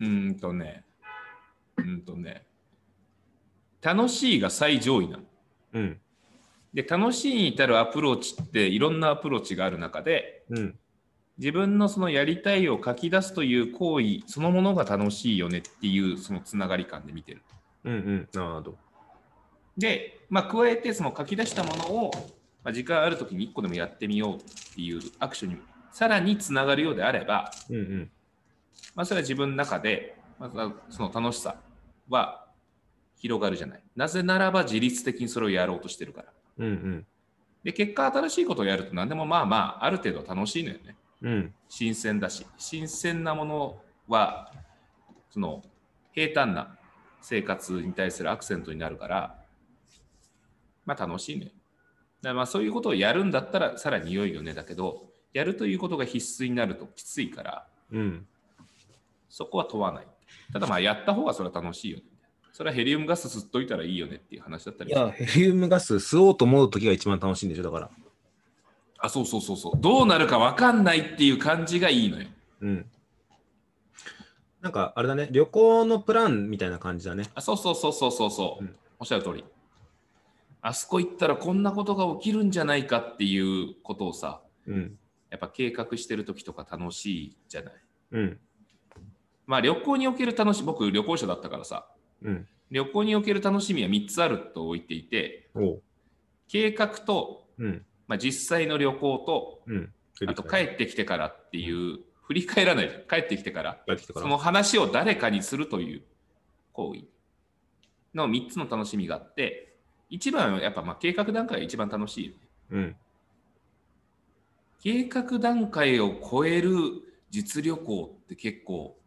[0.00, 0.84] うーんとね、
[1.76, 2.46] うーんとね、
[3.82, 5.22] 楽しいが最上位なの。
[5.74, 6.00] うん。
[6.74, 10.78] で、楽しいに至るアプローチっていろんなアプローチがある中で、うん。
[11.38, 17.42] 自分のそのやりたいを書き出すという行為そのものが楽しいよねっていうそのつながり感で見てる。
[17.84, 18.28] うんうん。
[18.34, 18.78] なるほど。
[19.78, 22.10] で、まあ、加えてその書き出したものを、
[22.62, 24.38] まあ、時間ある時に1個でもやってみようっ
[24.74, 25.60] ていうアクションに
[25.90, 28.10] さらにつながるようであれば、うんうん。
[28.94, 31.56] まあ、それは自分の中で、まずはその楽しさ
[32.08, 32.46] は
[33.16, 33.82] 広がるじゃない。
[33.94, 36.32] なぜならば自律的にそれをやろうとしてるから。
[36.58, 37.06] うんうん。
[37.62, 40.96] で、結果新しいことをやると何でもまあまあある程度楽しいのよね。
[41.22, 41.54] うん。
[41.68, 44.50] 新鮮だし、新鮮なものは、
[45.30, 45.62] その
[46.12, 46.78] 平坦な
[47.20, 49.38] 生活に対するアクセントになるから、
[50.86, 51.52] まあ楽しいね。
[52.22, 58.26] だまあそういうことをやるんだったらさらに良いよねだけど、やるということが必須になるときついから、うん。
[59.30, 60.06] そこは問わない。
[60.52, 62.04] ただまあやった方がそれは楽しいよね。
[62.52, 67.90] それはヘリウムガス吸っといたらいいよねっていう話だったりいや、ヘリウムガス吸おうと思うときが一番楽しいんでしょ、だから。
[68.98, 69.80] あ、そうそうそうそう。
[69.80, 72.28] どうなるか分かんないっていう感じがいいのよ。
[72.60, 72.86] うん。
[74.60, 77.24] なんか、あれだね、旅行のプランみたいな感じだね。
[77.34, 79.42] あそうそうそうそうそうそう、うんおっしゃる通り。
[80.60, 84.98] あそこ行ったらこんなことが起きるんじゃないかっていうことをさ、うん。
[85.30, 87.74] やっぱ計画してる時とか楽しいじゃない。
[88.10, 88.40] うん。
[89.50, 91.84] まあ旅行における楽しみ、僕旅行者だったからさ、
[92.22, 92.46] うん。
[92.70, 95.50] 旅行における楽しみは3つあると置いていて。
[96.46, 97.84] 計画と、うん。
[98.06, 99.92] まあ、実際の旅行と、うん。
[100.28, 103.84] あと帰ってきてからっていう、振り返らないで帰ってきてから。
[104.14, 106.02] その話を誰かにするという
[106.72, 107.00] 行為
[108.14, 109.74] の3つの楽しみがあって、
[110.10, 112.38] 一番はやっぱまあ計画段階が一番楽しいよね。
[112.70, 112.96] うん。
[114.80, 116.70] 計画段階を超える
[117.30, 118.99] 実旅行って結構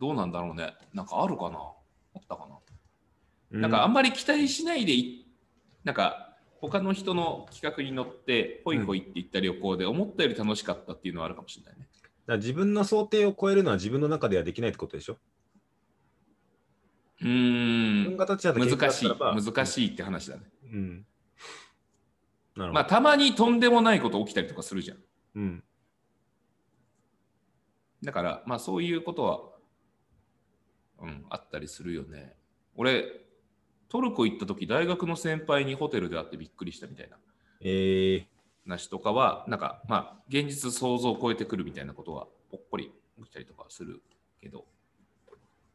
[0.00, 0.74] どうなんだろうね。
[0.94, 1.58] なんかあるかな
[2.14, 2.46] あったか
[3.50, 5.26] な、なんかあんまり期待しないでい
[5.84, 11.88] なんか他の人の企画に乗ってホイホイって行った旅行で思ったより楽しかったっていうのはあるかもしれないね。
[12.26, 15.18] だ自分の想定を超えるのは自分の中ではできないってことでしょ？
[17.20, 18.38] うーん難
[18.92, 20.42] しい難しいって話だね。
[20.72, 20.88] うん。
[20.94, 21.02] なる
[22.56, 22.72] ほど。
[22.72, 24.98] まあたまにとんでもないこと起きたりとかするじゃん。
[25.36, 25.64] うん。
[28.04, 29.40] だからまあそういうことは、
[31.00, 32.34] うん、あったりするよね。
[32.76, 33.04] 俺、
[33.88, 37.16] トルコ行った時大学の先輩にホテルで会ってびっくりしたみたいな
[37.60, 38.26] ええ
[38.68, 44.02] 話とかは、なんか、まあ、現実想像を超えてくるみたいなことは、ぽっこり起きたりとかはする
[44.40, 44.66] けど、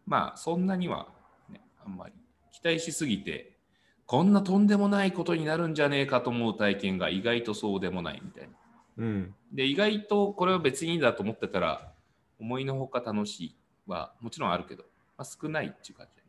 [0.05, 1.07] まあ、そんなには、
[1.49, 2.13] ね、あんまり
[2.51, 3.57] 期待しすぎて、
[4.05, 8.53] こんなとんでもないことになるんじゃねえかと思う体験が意外とそうでもないみたいな。
[8.97, 9.35] うん。
[9.51, 11.93] で、意外とこれは別にいいんだと思ってたら、
[12.39, 13.55] 思いのほか楽しい
[13.87, 14.83] はもちろんあるけど、
[15.17, 16.23] まあ、少ないっていう感じ。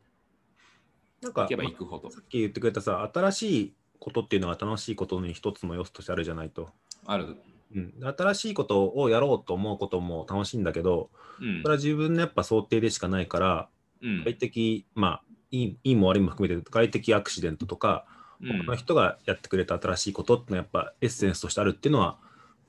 [1.21, 2.09] なんか行けば行くほど。
[2.11, 6.69] さっき言ってくれたさ、新しいことっていうのは楽しいことの一つの要素としてあるじゃないと。
[7.05, 7.35] ある。
[7.75, 11.09] うん、新しいことをやろうと思うことも楽しいんだけど、
[11.41, 13.69] うんそれは自分のやっぱ想定でしかないから、
[14.01, 15.21] うん外的、まあ、
[15.51, 18.05] いいいいも悪いも含めて、外的アクシデントとか、
[18.41, 22.17] うん他の人がやってくれた新しいことってのはやっぱエッセンスとしてあるっていうのは、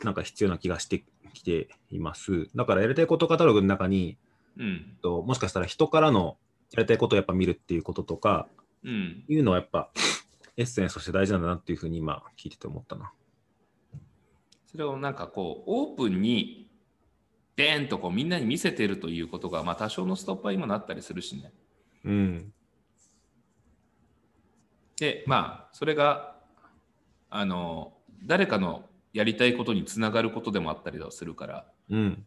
[0.03, 2.49] なんか必要な気がしてきています。
[2.55, 4.17] だからやりたいことカタログの中に、
[4.59, 4.97] うん。
[5.03, 6.37] ともしかしたら人からの
[6.73, 8.49] やりたいことをやっぱ見るっていうこととか、
[8.85, 9.25] うん。
[9.29, 9.90] いうのはやっぱ
[10.57, 13.12] エッセンスとして大事なんだなっていうふうに今聞いてて思ったな。
[14.66, 16.71] それをなんかこう、オープンに、
[17.57, 21.53] でーんとこうみんなに見せてるということが、まあ多少のストッパーにもなったりするしね。
[22.05, 22.53] うん。
[24.99, 26.37] で、まあ、それが、
[27.31, 32.27] あの、誰かのやりたいことにつながることでもあったりはするから、うん。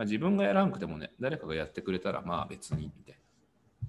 [0.00, 3.14] まあ、自分がやらなくてもね、誰かがやってくれたら、まあ別に、みたい
[3.82, 3.88] な。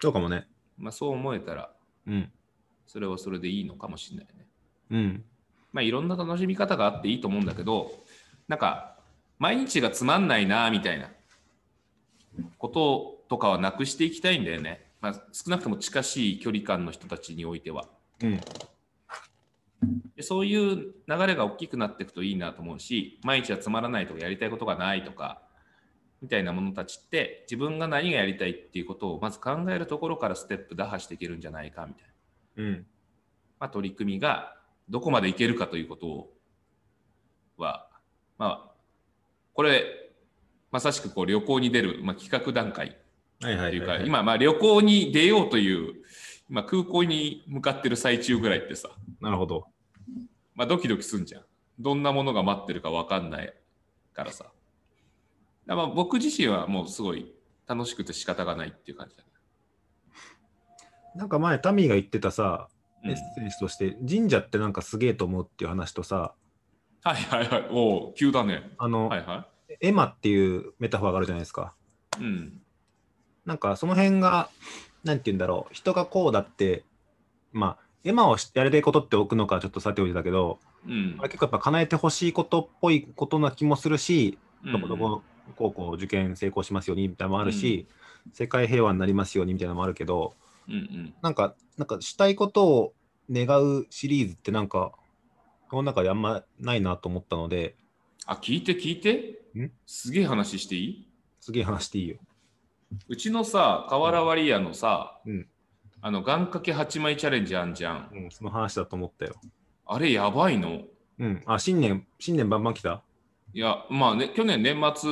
[0.00, 0.46] そうかもね。
[0.78, 1.72] まあそう思えたら、
[2.06, 2.30] うん。
[2.86, 4.46] それはそれでいいのかもしれないね。
[4.92, 5.24] うん。
[5.72, 7.90] まあいろんな楽しみ方があっていいと思うんだけど、
[8.46, 8.94] なんか、
[9.40, 11.10] 毎日がつまんないな、みたいな
[12.58, 14.86] こととかはなくしていきたいんだよね。
[15.00, 17.88] まあ少なくとも近しい距離感の人たちにおいては。
[18.22, 18.40] うん。
[20.16, 25.42] でそういう流れが大きくなっていくといいなと思うし毎日はつまらないとかやりたいことがないとか
[26.24, 32.04] みたいなものたちって自分が何がやりたいっていうことをまず考えるところからステップ打破していけるんじゃないかみたい
[32.56, 32.86] な、うん。
[33.60, 34.56] まあ、取り組みが
[34.88, 36.32] どこまでいけるかということを
[37.58, 37.88] は
[38.38, 38.72] まあ
[39.52, 39.84] これ
[40.70, 42.96] まさしくこう旅行に出る、まあ、企画段階
[43.40, 43.96] というか。
[43.98, 45.94] 今まあ旅行に出ようという
[46.48, 48.88] 今空港に向かってる最中ぐらいってさ
[49.20, 49.73] なるほど。
[50.54, 51.44] まあ、ドキドキすんじゃん。
[51.78, 53.54] どんなものが待ってるか分かんない
[54.12, 54.44] からさ。
[54.44, 54.54] だか
[55.66, 57.34] らまあ僕自身はもうすごい
[57.66, 59.28] 楽しくて仕方がないっていう感じだね。
[61.16, 66.34] なんか前、タミーが言ってたさ、うんエッセンスとして、神社ってなんかすげえと思うっていう話とさ、
[67.02, 67.68] はいはいはい。
[67.70, 68.70] おお、急だね。
[68.78, 69.46] あの、はいは
[69.80, 71.74] エマっていうメタファーがあるじゃないですか。
[72.18, 72.22] い。
[72.22, 72.62] うん。
[73.44, 74.48] なんかその辺が、
[75.04, 76.82] なんて言うんだろう、人がこうだって、
[77.52, 81.16] まあ、エマをしやりたいことって置くのかちょっとさておいてだけど、うん。
[81.18, 84.72] あれ結構やっぱ叶えてほしいことっぽいことな気もするし、うん。
[84.72, 85.22] どこどこ
[85.56, 87.86] 高校受験成功しますようにみたいなのもあるし、
[88.32, 90.34] 世界平和になりますようにみたいなのもあるけど、
[90.68, 91.14] うんうん。
[91.22, 92.94] なんか、なんかしたいことを
[93.30, 94.92] 願うシリーズってなんか、
[95.70, 97.76] この中であんまないなと思ったので、
[98.26, 99.42] あ、聞いて聞いて？
[99.58, 99.70] ん？
[99.86, 101.08] すげえ話していい？
[101.40, 102.16] すげえ話していいよ。
[103.08, 105.48] うちのさ、瓦割り屋のさ、うん
[106.06, 108.10] あの、願掛け8枚チャレンジあんじゃん。
[108.12, 109.36] うん、その話だと思ったよ。
[109.86, 110.82] あれやばいの？
[111.18, 111.42] うん。
[111.46, 113.00] あ、新年、新年バンバン来た？
[113.54, 115.10] いや、まあね、去年年末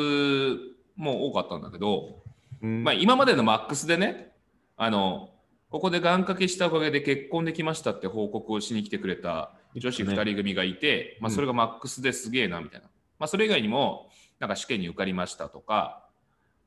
[0.97, 2.23] も多かったんだけど、
[2.61, 2.85] うん。
[2.85, 4.35] まあ、今までのマックスでね、
[4.77, 5.31] あの、
[5.71, 12.89] ここで願掛けしたおかげで結婚できましたって報告をしに来てくれた女子2人組がいて、まあ、うんそれがマックスですげえなみたいな。
[13.19, 16.05] まあ、それ以外にも、なんか試験に受かりましたとか、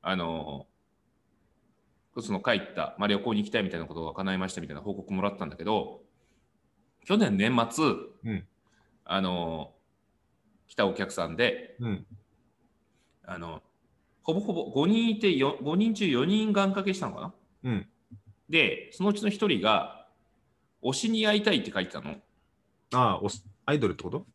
[0.02, 0.66] あの、
[2.22, 6.02] その帰った、まあ、旅行に行きたいみたいなことが叶いましたみたいな報告もらったんだけど、
[7.06, 7.86] 去年年末、
[8.24, 8.48] うん
[9.06, 9.74] あの、
[10.68, 12.06] 来たお客さんで、うん。
[13.24, 13.62] あの、
[14.24, 17.34] ほぼほぼ5人いてよ、5人中4人願掛けしたのかな？
[17.66, 17.88] うん。
[18.50, 20.08] で、そのうちの1人が、
[20.84, 22.16] 推しに会いたいって書いてたの。
[22.94, 23.28] ああ、
[23.66, 24.26] アイドルってこと？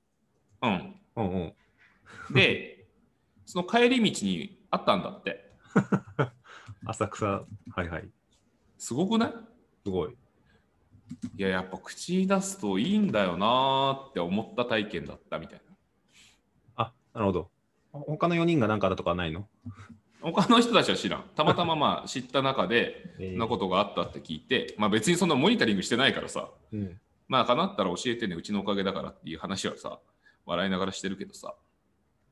[0.63, 0.95] うん。
[1.17, 2.35] うんうん。
[2.35, 2.87] で、
[3.45, 5.51] その帰り道にあったんだって。
[6.87, 7.45] 浅草、は
[7.85, 8.09] いはい。
[8.79, 9.33] すごくない？
[9.85, 10.17] すごい。
[11.37, 15.75] いや、やっぱ口に出すといいんだよなーって思った体験だったみたいな。
[16.77, 17.51] あ、なるほど。
[17.93, 19.49] 他の4人が何かあったとかはないの？
[20.23, 21.25] 他の人たちは知らん。
[21.35, 27.01] たまたままあ 知った中で、えそんなことがあったって聞いて、まあ別にそんなモニタリングしてないからさ、うん。
[27.29, 30.01] まあ、かなったら教えてね、うちのおかげだからっていう話はさ、
[30.47, 31.55] 笑いながらしてるけどさ、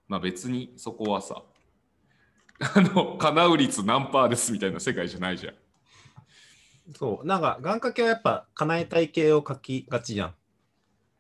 [0.09, 1.43] まあ別にそこはさ、
[2.61, 5.55] あの、叶う率何パーですみたいな世界じゃないじゃん。
[6.97, 7.27] そう。
[7.27, 10.35] なんか、願掛けはやっぱ叶えたい系を書きがちじゃん。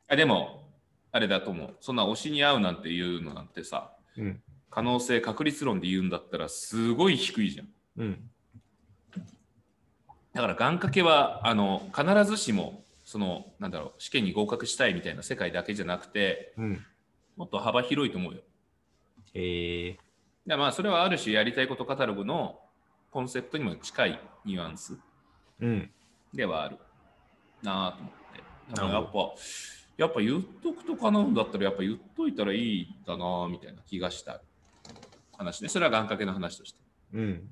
[0.08, 0.68] あでも、
[1.12, 1.76] あれだと思う。
[1.80, 4.42] そんな推しに合うなんていうのなんてさ、うん。
[4.70, 7.68] 可能性、確率論で言うんだったらすごい低いじゃん。
[7.98, 8.30] うん。
[10.34, 16.84] だから願掛けは、あの、必ずしもそのなんだろう試験に合格したいみたいな世界だけじゃなくてうん。
[17.38, 18.40] もっと幅広いと思うよ。
[19.32, 19.98] ええ
[20.48, 22.58] でまあそれはある種やりたいことカタログの
[23.10, 24.98] コンセプトにも近いニュアンス
[25.60, 25.90] うん。
[26.32, 26.78] ではある
[27.62, 28.42] なぁと思って。
[28.70, 29.18] だからなるやっぱ、
[29.98, 34.40] やっぱ言っとくとかなんだったらやっぱ言っといたらいいんだなぁみたいな気がした
[35.36, 35.68] 話ね。
[35.68, 36.78] それは願掛けの話として。
[37.14, 37.50] うん。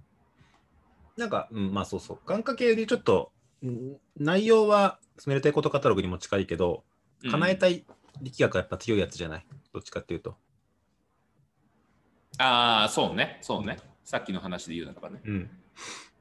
[1.16, 2.18] なんか、うん、まあそうそう。
[2.26, 3.30] 願掛けでちょっと、
[3.62, 6.84] うん内容は、そのやりたいことカタログにも近いけど、
[7.30, 7.74] 叶えたい。
[7.74, 7.84] い
[8.22, 9.46] 力学はやっぱ強いやつじゃない？
[9.74, 10.36] どっちかっていうと。
[12.38, 13.38] ああ、そうね。
[13.42, 13.78] そうね。
[14.04, 15.20] さっきの話で言うならばね。
[15.24, 15.50] うん。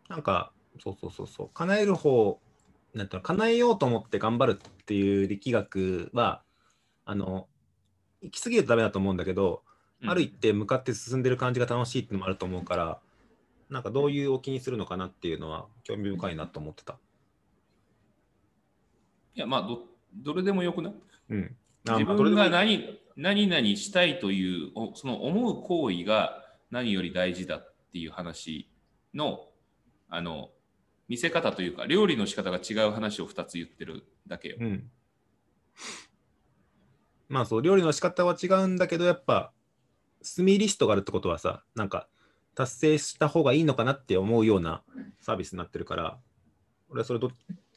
[0.09, 1.49] なんか、そうそうそうそう。
[1.53, 2.39] 叶える方、
[2.93, 6.43] なんていうの、叶えようと思って頑張るっていう力学は、
[7.05, 7.47] あの、
[8.21, 9.63] 行き過ぎるとダメだと思うんだけど、
[10.01, 12.99] うんある一定向かって進んでる感じが楽しいっていうのもあると思うから、
[13.69, 16.99] なんかどういうお気にするのかなっていうのは興味深いなと思ってた。
[19.33, 20.93] いや、まあど、どれでもよくない？
[21.29, 21.55] うん。
[21.89, 28.69] あ自分が何何々したいというおその思う行為が何より大事だっていう話
[29.13, 29.47] の
[30.09, 30.49] あの
[31.07, 34.57] 見せ方というか料理の仕方が違う話を2つ言ってるだけよ。
[34.59, 34.89] うん。
[37.27, 39.51] まあそう、料理の仕方は違うんだけど、やっぱ、
[40.35, 42.07] 炭リストがあるってことはさ、なんか、
[42.55, 44.83] 達成した方がいいのかなって思うような
[45.19, 46.19] サービスになってるから、
[46.89, 47.31] 俺はそれど、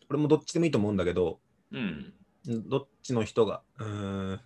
[0.08, 1.40] 俺もどっちでもいいと思うんだけど、
[1.72, 2.14] うん。
[2.46, 4.40] どっちの人が、うーん、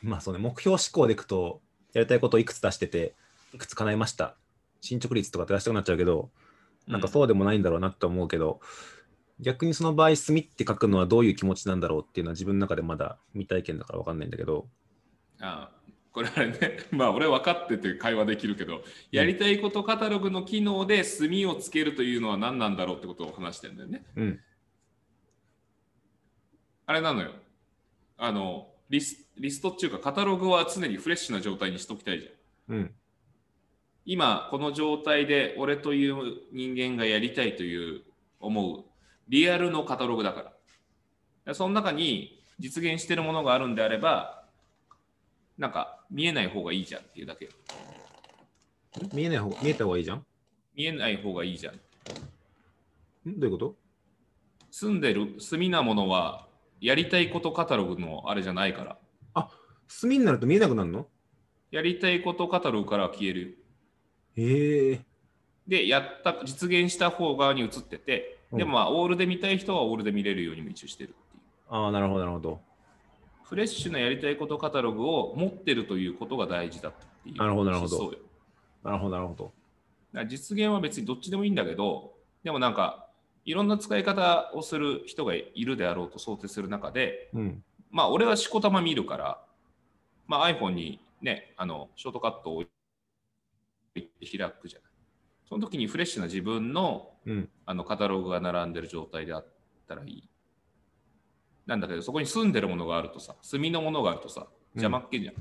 [0.02, 1.60] まあそうね、目標思考でいくと、
[1.92, 3.14] やりたいことをいくつ出してて、
[3.54, 4.36] いくつ叶えました。
[4.80, 6.30] 進捗率とかって出したくなっちゃうけど、
[6.86, 8.60] なんかそうでもないんだろうなって思うけど、
[9.38, 14.68] 逆にその場合、墨って書くのはどういう気持ちなんだろうっていうのは自分の中でまだ未体験だから分かんないんだけど、
[15.40, 15.70] あ
[16.12, 24.04] これあれね、 まあ俺分かってて会話できるけど、やりたいことカタログの機能で墨をつけるというのは何なんだろうってことを話してるんだよね。
[24.16, 24.40] うん、
[26.86, 27.32] あれなのよ。
[28.18, 32.76] あのリス、リストっていうかカタログは常にフレッシュな状態にしときたいじゃん。
[32.76, 32.94] うん、
[34.04, 36.16] 今この状態で俺という
[36.52, 38.02] 人間がやりたいという
[38.40, 38.84] 思う
[39.28, 40.52] リアルのカタログだか
[41.46, 41.54] ら。
[41.54, 44.44] その中に実現してるものがあるんであれば
[45.56, 47.48] なんか見えない方がいいじゃんっていうだけ。
[49.12, 50.18] 見えない方、見えた方がいいじゃん？
[50.18, 50.26] ん
[50.74, 51.74] 見えない方がいいじゃん？
[51.74, 51.80] ど
[53.26, 53.76] ういうこと？
[54.70, 56.46] 住んでる住みなものは
[56.80, 58.98] やりたいことカタログのあれじゃないか
[59.34, 59.48] ら
[59.88, 61.06] 墨になると見えなくなるの？
[61.70, 63.48] やりたいことカタログからは消えるよ
[64.36, 65.00] へえ。
[65.66, 72.60] でやった実現した方側に移っててでもまあオールで見たい人はオールで見れるようにも一応してるっていうああ、なるほど、なるほど。
[73.44, 76.92] フレッシュなやりたいことカタログを持ってるということが大事だっ
[77.24, 77.36] ていう。
[77.36, 78.14] なるほどなるほど。
[78.84, 79.52] なるほど、なるほど。
[80.26, 82.12] 実現は別にどっちでもいいんだけど、
[82.42, 83.09] でもなんか、
[83.44, 87.64] いろんな使い方をする人がいるであろうと想定する中で、うん。
[87.90, 89.42] まあ、俺はしこたま見るから、
[90.26, 92.70] まあ、iPhone にね、あの、ショートカットを置
[93.96, 94.90] いて開くじゃない。
[95.48, 97.48] その時にフレッシュな自分のうん。
[97.66, 99.46] あのカタログが並んでる状態であっ
[99.86, 100.28] たらいい。
[101.66, 105.34] なんだけど、そこに住んでるものがあるとさ、住みのものがあるとさ、邪魔っけじゃん。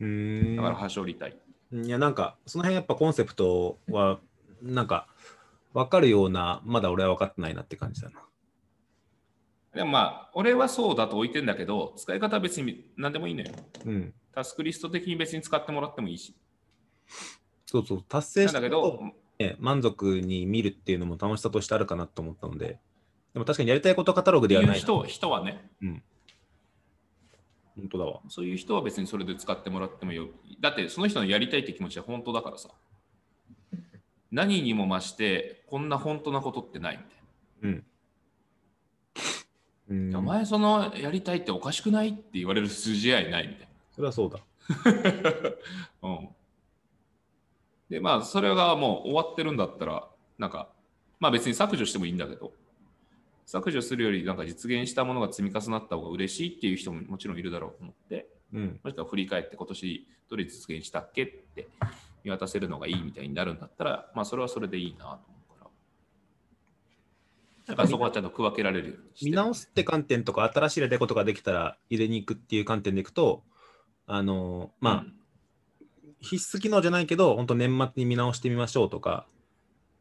[0.00, 0.56] うーん。
[0.56, 1.36] だから、はしょりたい。
[1.72, 4.20] いや、なんか、その辺やっぱコンセプトは、
[4.62, 5.08] なんか、
[5.74, 8.22] 分かるような、まだ俺は分かってないなって感じだな。
[9.74, 13.50] でもまあ、俺はそうだと置いてんだけど、使い方は別に何でもいいのよ。
[13.84, 14.14] うん。
[14.32, 16.36] タスクリスト的に別に使ってもらってもいいし。
[17.66, 19.00] そうそう、達成したけど
[19.40, 22.78] ね、満足に見るっていうのも楽しさとしてあるかなと思ったので、
[23.32, 24.74] でも確かにやりたいことカタログではないな。
[24.76, 25.68] 人人はね、
[27.74, 28.20] 本当だわ。
[28.28, 30.56] そういう人は別にそれで使ってもらってもよい。
[30.60, 32.68] だってその人のやりたいって気持ちは本当だからさ。
[34.34, 37.18] 何にも増して、こんな本当なことってないみたい
[37.62, 37.84] うん。
[39.90, 40.18] うんな。
[40.18, 44.40] お前そのやりたいっておかしくないって言われる筋合いないみたいそれはそうだ。
[46.02, 46.08] な。
[46.10, 46.28] うん。
[47.88, 50.68] で、まあ、それがもう終わってるんだったら、なんか、
[51.20, 52.52] まあ別に削除してもいいんだけど、
[53.46, 58.80] 削除するよりなんか実現したものが積み重なった方が嬉しいっていう人ももちろんいるだろうと思って、うん。
[58.82, 61.68] もしくは振り返って今年どれ実現したっけって
[62.24, 65.18] 見渡せるのがいいみたいになるんだったら、まあそれはそれでいいなと思
[65.54, 65.70] うから。
[67.68, 73.42] だからそこはちゃんと区分けられるようにして見直すって観点とか、新しいやりたいことができたら入れに行くっていう観点でいくと、
[74.06, 75.14] あのまあ、うん
[76.24, 79.26] 必須機能じゃないけど、本当年末に見直してみましょうとか、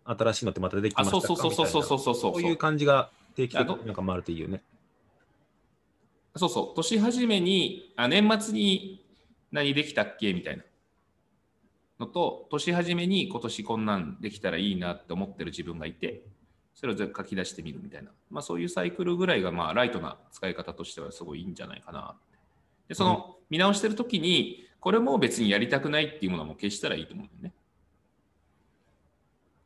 [0.05, 4.61] 新しいのってまた出てきまあ、したかそうそうそうそうそうみそうそうそういう感じが定期的になんか回るといいよね。
[6.35, 9.05] そうそう、年始めに、あ年末に
[9.51, 10.63] 何できたっけみたいな
[12.05, 16.23] のと、年始めに今年こんなんできたらいいなって思ってる自分がいて、
[16.73, 22.15] それを書き出してみるみたいな、まあ、そういうサイクルぐらいがまあライトな使い方としてはすごいいいんじゃないかな。
[22.87, 27.53] でその見直してるときに、これも別にやりたくないっていうものも消したらいいと思うんだよね。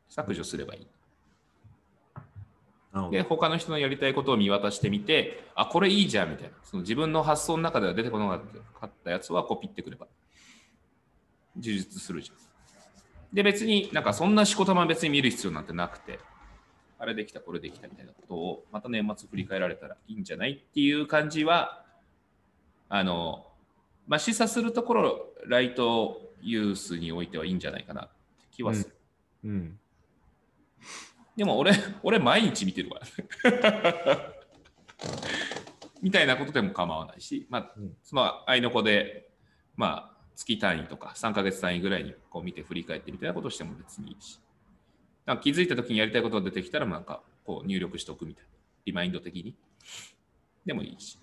[0.10, 0.88] 削除すればいい。
[3.12, 6.56] で、他の人のやりたいことを見渡してみて、あ、これいいじゃんみたいな。
[6.64, 10.08] その自分の発想の中では出てこなかったやつはコピってくれば、
[11.58, 12.38] 充実するじゃん。
[13.34, 16.20] で、別になんかそんなしこたま別に見る必要なんてなくて、
[17.00, 21.86] あれできた、これできたみたいなことを、また年末振り返られたらいいんじゃないっていう感じは、
[22.90, 23.46] あの、
[24.08, 28.96] まあ、示唆するところ、ライトユースにおいてはいいんじゃないかなって気はする。
[29.44, 29.80] うん、うん
[31.38, 34.34] でも俺、俺毎日見てるから。
[36.02, 39.30] みたいなことでも構わないし、まあ、その愛の子で、
[39.76, 44.40] まあ、月単位とか3ヶ月単位ぐらいにこう見て振り返ってみたいなことをしても別にいいし。
[45.26, 48.50] なんか気づいた時にやりたいことが出てきたら、なんかこう入力しておくみたいな。
[48.86, 49.56] リマインド的に。
[50.66, 51.20] でもいいし。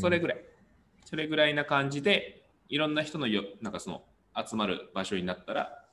[0.00, 0.44] それぐらい。
[1.04, 4.02] それぐらいな感じで、いろんな人のよなんかその
[4.34, 5.84] 集まる場所になったら、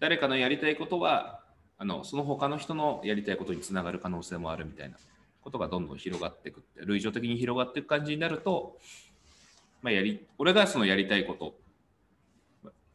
[0.00, 1.42] 誰かのやりたいことは
[1.76, 4.96] あのその他の人のやりたいことにつながる可能性もあるみたいな
[5.40, 8.78] ことがどんどん広がっていくって類情的に広がっていく感じになると、
[9.82, 11.54] まあ、やり俺がそのやりたいこと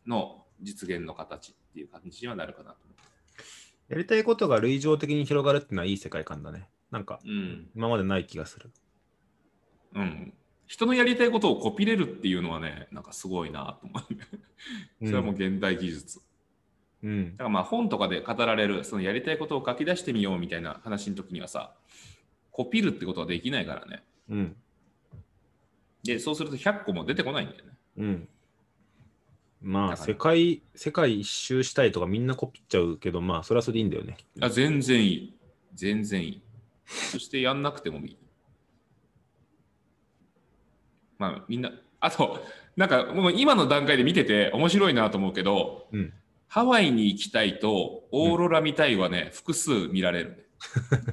[0.06, 2.78] の実現の形っていう感じにはなるかなと
[3.90, 6.68] やりたいことが類情的に広がるっていうのはいい世界観だね。
[6.90, 8.72] なんか、うん今までない気がする。
[9.96, 10.34] うん、
[10.66, 16.20] 人のやりたいことをコピれるっていうのはねなんかすごいなと思うそれはもう現代技術、
[17.04, 17.38] うんだ。
[17.38, 21.76] からまあ本とかで語られるそのやりたいことを書き出してみようみたいな話の時にはさ
[22.52, 24.56] コピるってことはできないからねうん。
[26.04, 27.72] でそうすると100個も出てこないんだよね。
[27.98, 28.30] うん。
[29.62, 34.18] まあ、世界、世界一周したいとかみんなコピっちゃうけど、まあ、それはそれでいいんだよね。
[34.42, 35.38] あ全然いい。
[35.74, 36.42] 全然いい。
[36.86, 38.18] そしてやんなくてもいい。
[41.18, 42.44] まあみんなあと
[42.76, 46.14] なんかもう今の段階で見てて面白いなと思うけどうん。
[46.50, 50.38] ハワイに行きたいとオーロラ見たいはね、複数見られるね。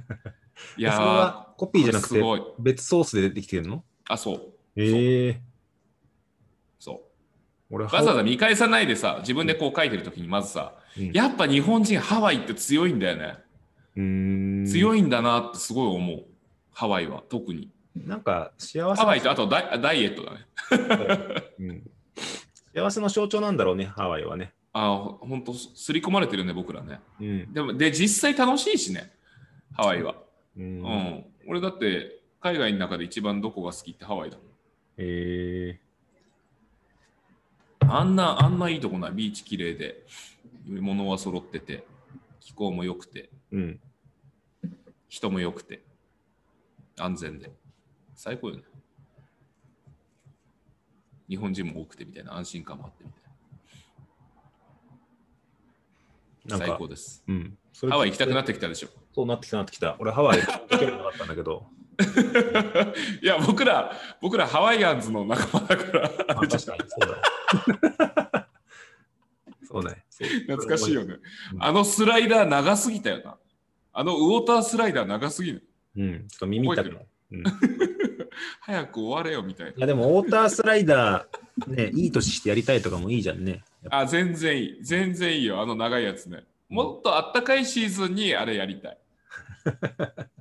[0.77, 2.23] いやーコピーじゃなくて
[2.59, 3.83] 別ソースで出てきてるの？
[4.07, 5.41] あそうええ
[6.79, 7.01] そう。
[7.71, 11.13] 俺、わざわざ見返さないでさ自分でこう書いてる時にまずさ、うん。
[11.13, 13.39] やっぱ日本人ハワイって強いんだよね、
[13.97, 14.67] うーん。
[14.67, 16.25] 強いんだなってすごい思う。
[16.73, 17.71] ハワイは特に。
[17.95, 21.43] なんか、幸せハワイとあとダイダイエットだね。
[21.59, 21.91] うん。
[22.75, 24.53] 幸せの象徴なんだろうね、ハワイはね。
[24.73, 27.01] あほんとすり込まれてるね僕らね。
[27.21, 27.53] うん。
[27.53, 29.13] でもで実際楽しいしね
[29.73, 30.15] ハワイは。
[30.57, 31.25] ううん、ん。
[31.49, 34.47] 俺だって海外の中で一番どこが好きってハワイだもん
[35.03, 35.81] え
[37.81, 39.13] あんなあんないいとこない？
[39.13, 40.05] ビーチ綺麗で。
[40.69, 41.87] 物は揃ってて。
[42.39, 43.31] 気候も良くて。
[43.53, 43.81] ー、うん。
[45.09, 45.83] 人も良くて。
[46.99, 47.51] 安全で。
[48.15, 48.63] 最高よね。
[51.29, 52.37] 日本人も多くてみたいな。
[52.37, 53.23] 安心感もあってみたい
[56.45, 56.59] な。
[56.59, 57.25] 最なんか、高です。
[57.27, 57.59] うん。
[57.89, 58.89] ハワイ行きたくなってきたでしょ。
[59.15, 59.97] そうなってきたなってきた。
[59.99, 61.67] 俺、ハワイ行けなかったんだけど。
[63.23, 66.11] いや僕ら僕らハワイアンズの仲間だから。
[66.29, 67.09] あ確かに、そう
[67.97, 68.49] だ。
[69.63, 70.05] そうだね。
[70.47, 71.17] 懐かしいよね。
[71.55, 71.57] う。
[71.57, 73.37] んあのスライダー長すぎたよな。
[73.93, 75.69] あのウォータースライダー長すぎる。
[75.97, 76.29] うん。
[76.29, 77.07] ちょっと耳痛くなる。
[77.33, 77.43] うん、い
[78.61, 79.73] 早く終われよみたいな。
[79.79, 83.63] や、でも、ウォータースライダー、ね、いい年してやりたいとかもいいじゃんね。
[83.89, 84.79] あ全然いい。
[84.83, 85.61] 全然いいよ。
[85.61, 86.45] あの長いやつね。
[86.69, 88.99] もっとあったかいシーズンにあれやりたい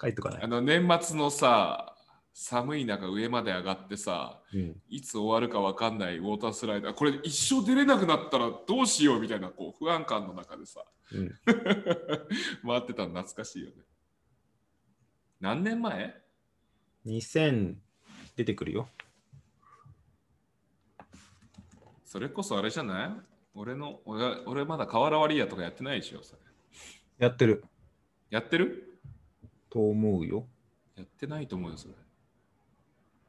[0.00, 0.42] 書いとかない。
[0.42, 0.46] あ。
[0.46, 1.92] の年末のさ
[2.32, 4.76] 寒い中上まで上がってさうん。
[4.88, 6.92] いつ終わるか分かんないウォータースライダー。
[6.94, 11.30] これ一生出れなくなったらどうしようみたいなこう不安感の中でさうん、
[12.66, 13.76] 回ってたの懐かしいよね。
[15.40, 16.20] 何年前
[17.06, 17.76] ？2000
[18.34, 18.88] 出てくるよ。
[22.04, 23.10] それこそあれじゃない？
[23.54, 26.40] 俺の俺俺まだ瓦割り屋とかやってないでしょそれ。
[27.18, 27.64] やってる。
[28.30, 28.95] やってる？
[29.70, 30.46] と思うよ。
[30.96, 31.94] やってないと思うよそれ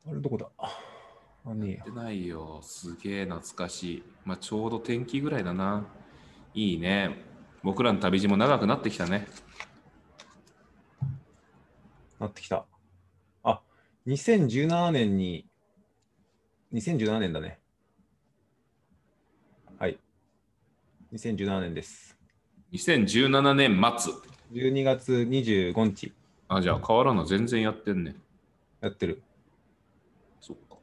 [0.06, 0.50] あれ、どこだ？
[1.46, 5.86] あ、ねえやってないよすげえ懐かしいまあちょうど天気ぐらいだな
[6.54, 7.24] いいね
[7.64, 9.28] 僕らの旅路も長くなってきたね
[12.20, 12.66] なってきた。
[13.44, 13.62] あ、
[14.08, 15.46] 2017年に、
[16.74, 17.60] 2017年だね。
[19.78, 20.00] はい。
[21.14, 22.18] 2017年です。
[22.74, 24.14] 2017年末
[24.52, 26.12] 12月25日
[26.50, 28.16] あじゃあ変わらんの全然やってんね
[28.82, 29.22] やってる。
[30.39, 30.78] そっか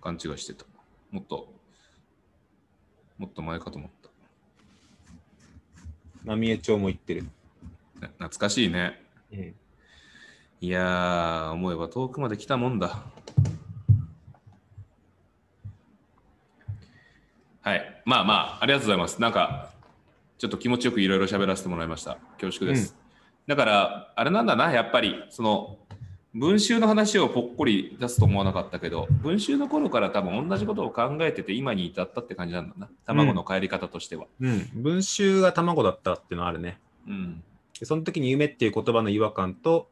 [0.00, 0.64] 勘違いしてた
[1.10, 1.52] もっと
[3.18, 4.08] もっと前かと思った
[6.24, 7.24] 浪江町も行ってる。
[8.00, 9.00] な懐かしいね。
[9.32, 9.54] うん。
[10.60, 13.02] いやー、思えば遠くまで来たもんだ。
[17.62, 18.02] はい。
[18.04, 19.22] まあまあ、ありがとうございます。
[19.22, 19.72] なんか、
[20.36, 22.18] ちょっと気持ちよくいろいろ喋らせてもらいました。
[22.40, 22.97] 恐縮です。
[23.48, 25.78] だから、あれなんだな、やっぱり、その、
[26.34, 32.90] 文集の話をぽっこり出すと思わなかったけど、文集の頃から多分同じことを考えてて、今に至ったって感じなんだな。
[33.06, 34.26] 卵の帰り方としては。
[34.38, 34.70] うん。
[34.74, 36.78] 文集が卵だったっていうのはあるね。
[37.08, 37.42] うん。
[37.80, 39.88] でその時に夢っていう言葉の違和感と、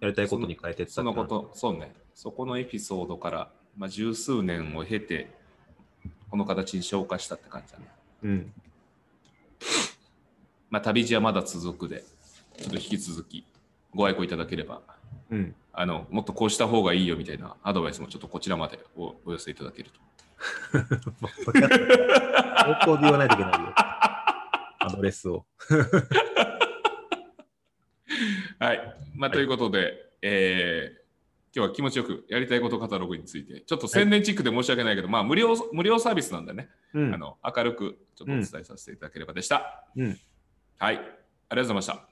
[0.00, 1.94] やりたいことに変えてったそのこと、そうね。
[2.16, 5.30] そこのエピソードから、まあ、十数年を経て、
[6.28, 7.86] この形に消化したって感じだね。
[8.24, 8.52] うん。
[10.68, 12.02] まあ、旅路はまだ続くで、
[12.58, 13.44] ちょっと引き続き
[13.94, 14.80] ご愛顧いただければ、
[15.30, 15.54] うん。
[15.72, 20.00] あの、もっとこうした方がいいよみたいなアドバイスもちょっとこちらまでおお寄せいただけると。
[20.72, 20.84] 相
[22.84, 23.72] 当 で言わないといけないよ。
[23.74, 25.46] アドレスを。
[28.58, 28.96] はい。
[29.14, 31.02] まあ、ということで、えー
[31.54, 39.84] 今日は気持ちよくやりたいことカタログについて、ちょっと宣伝チックで申し訳ないけど、まあ無料、無料サービスなんでね、うんあの明るくちょっとお伝えさせていただければでした。
[39.94, 40.18] うん。
[40.78, 40.96] はい。
[40.96, 41.14] ありがと
[41.54, 42.11] うございました。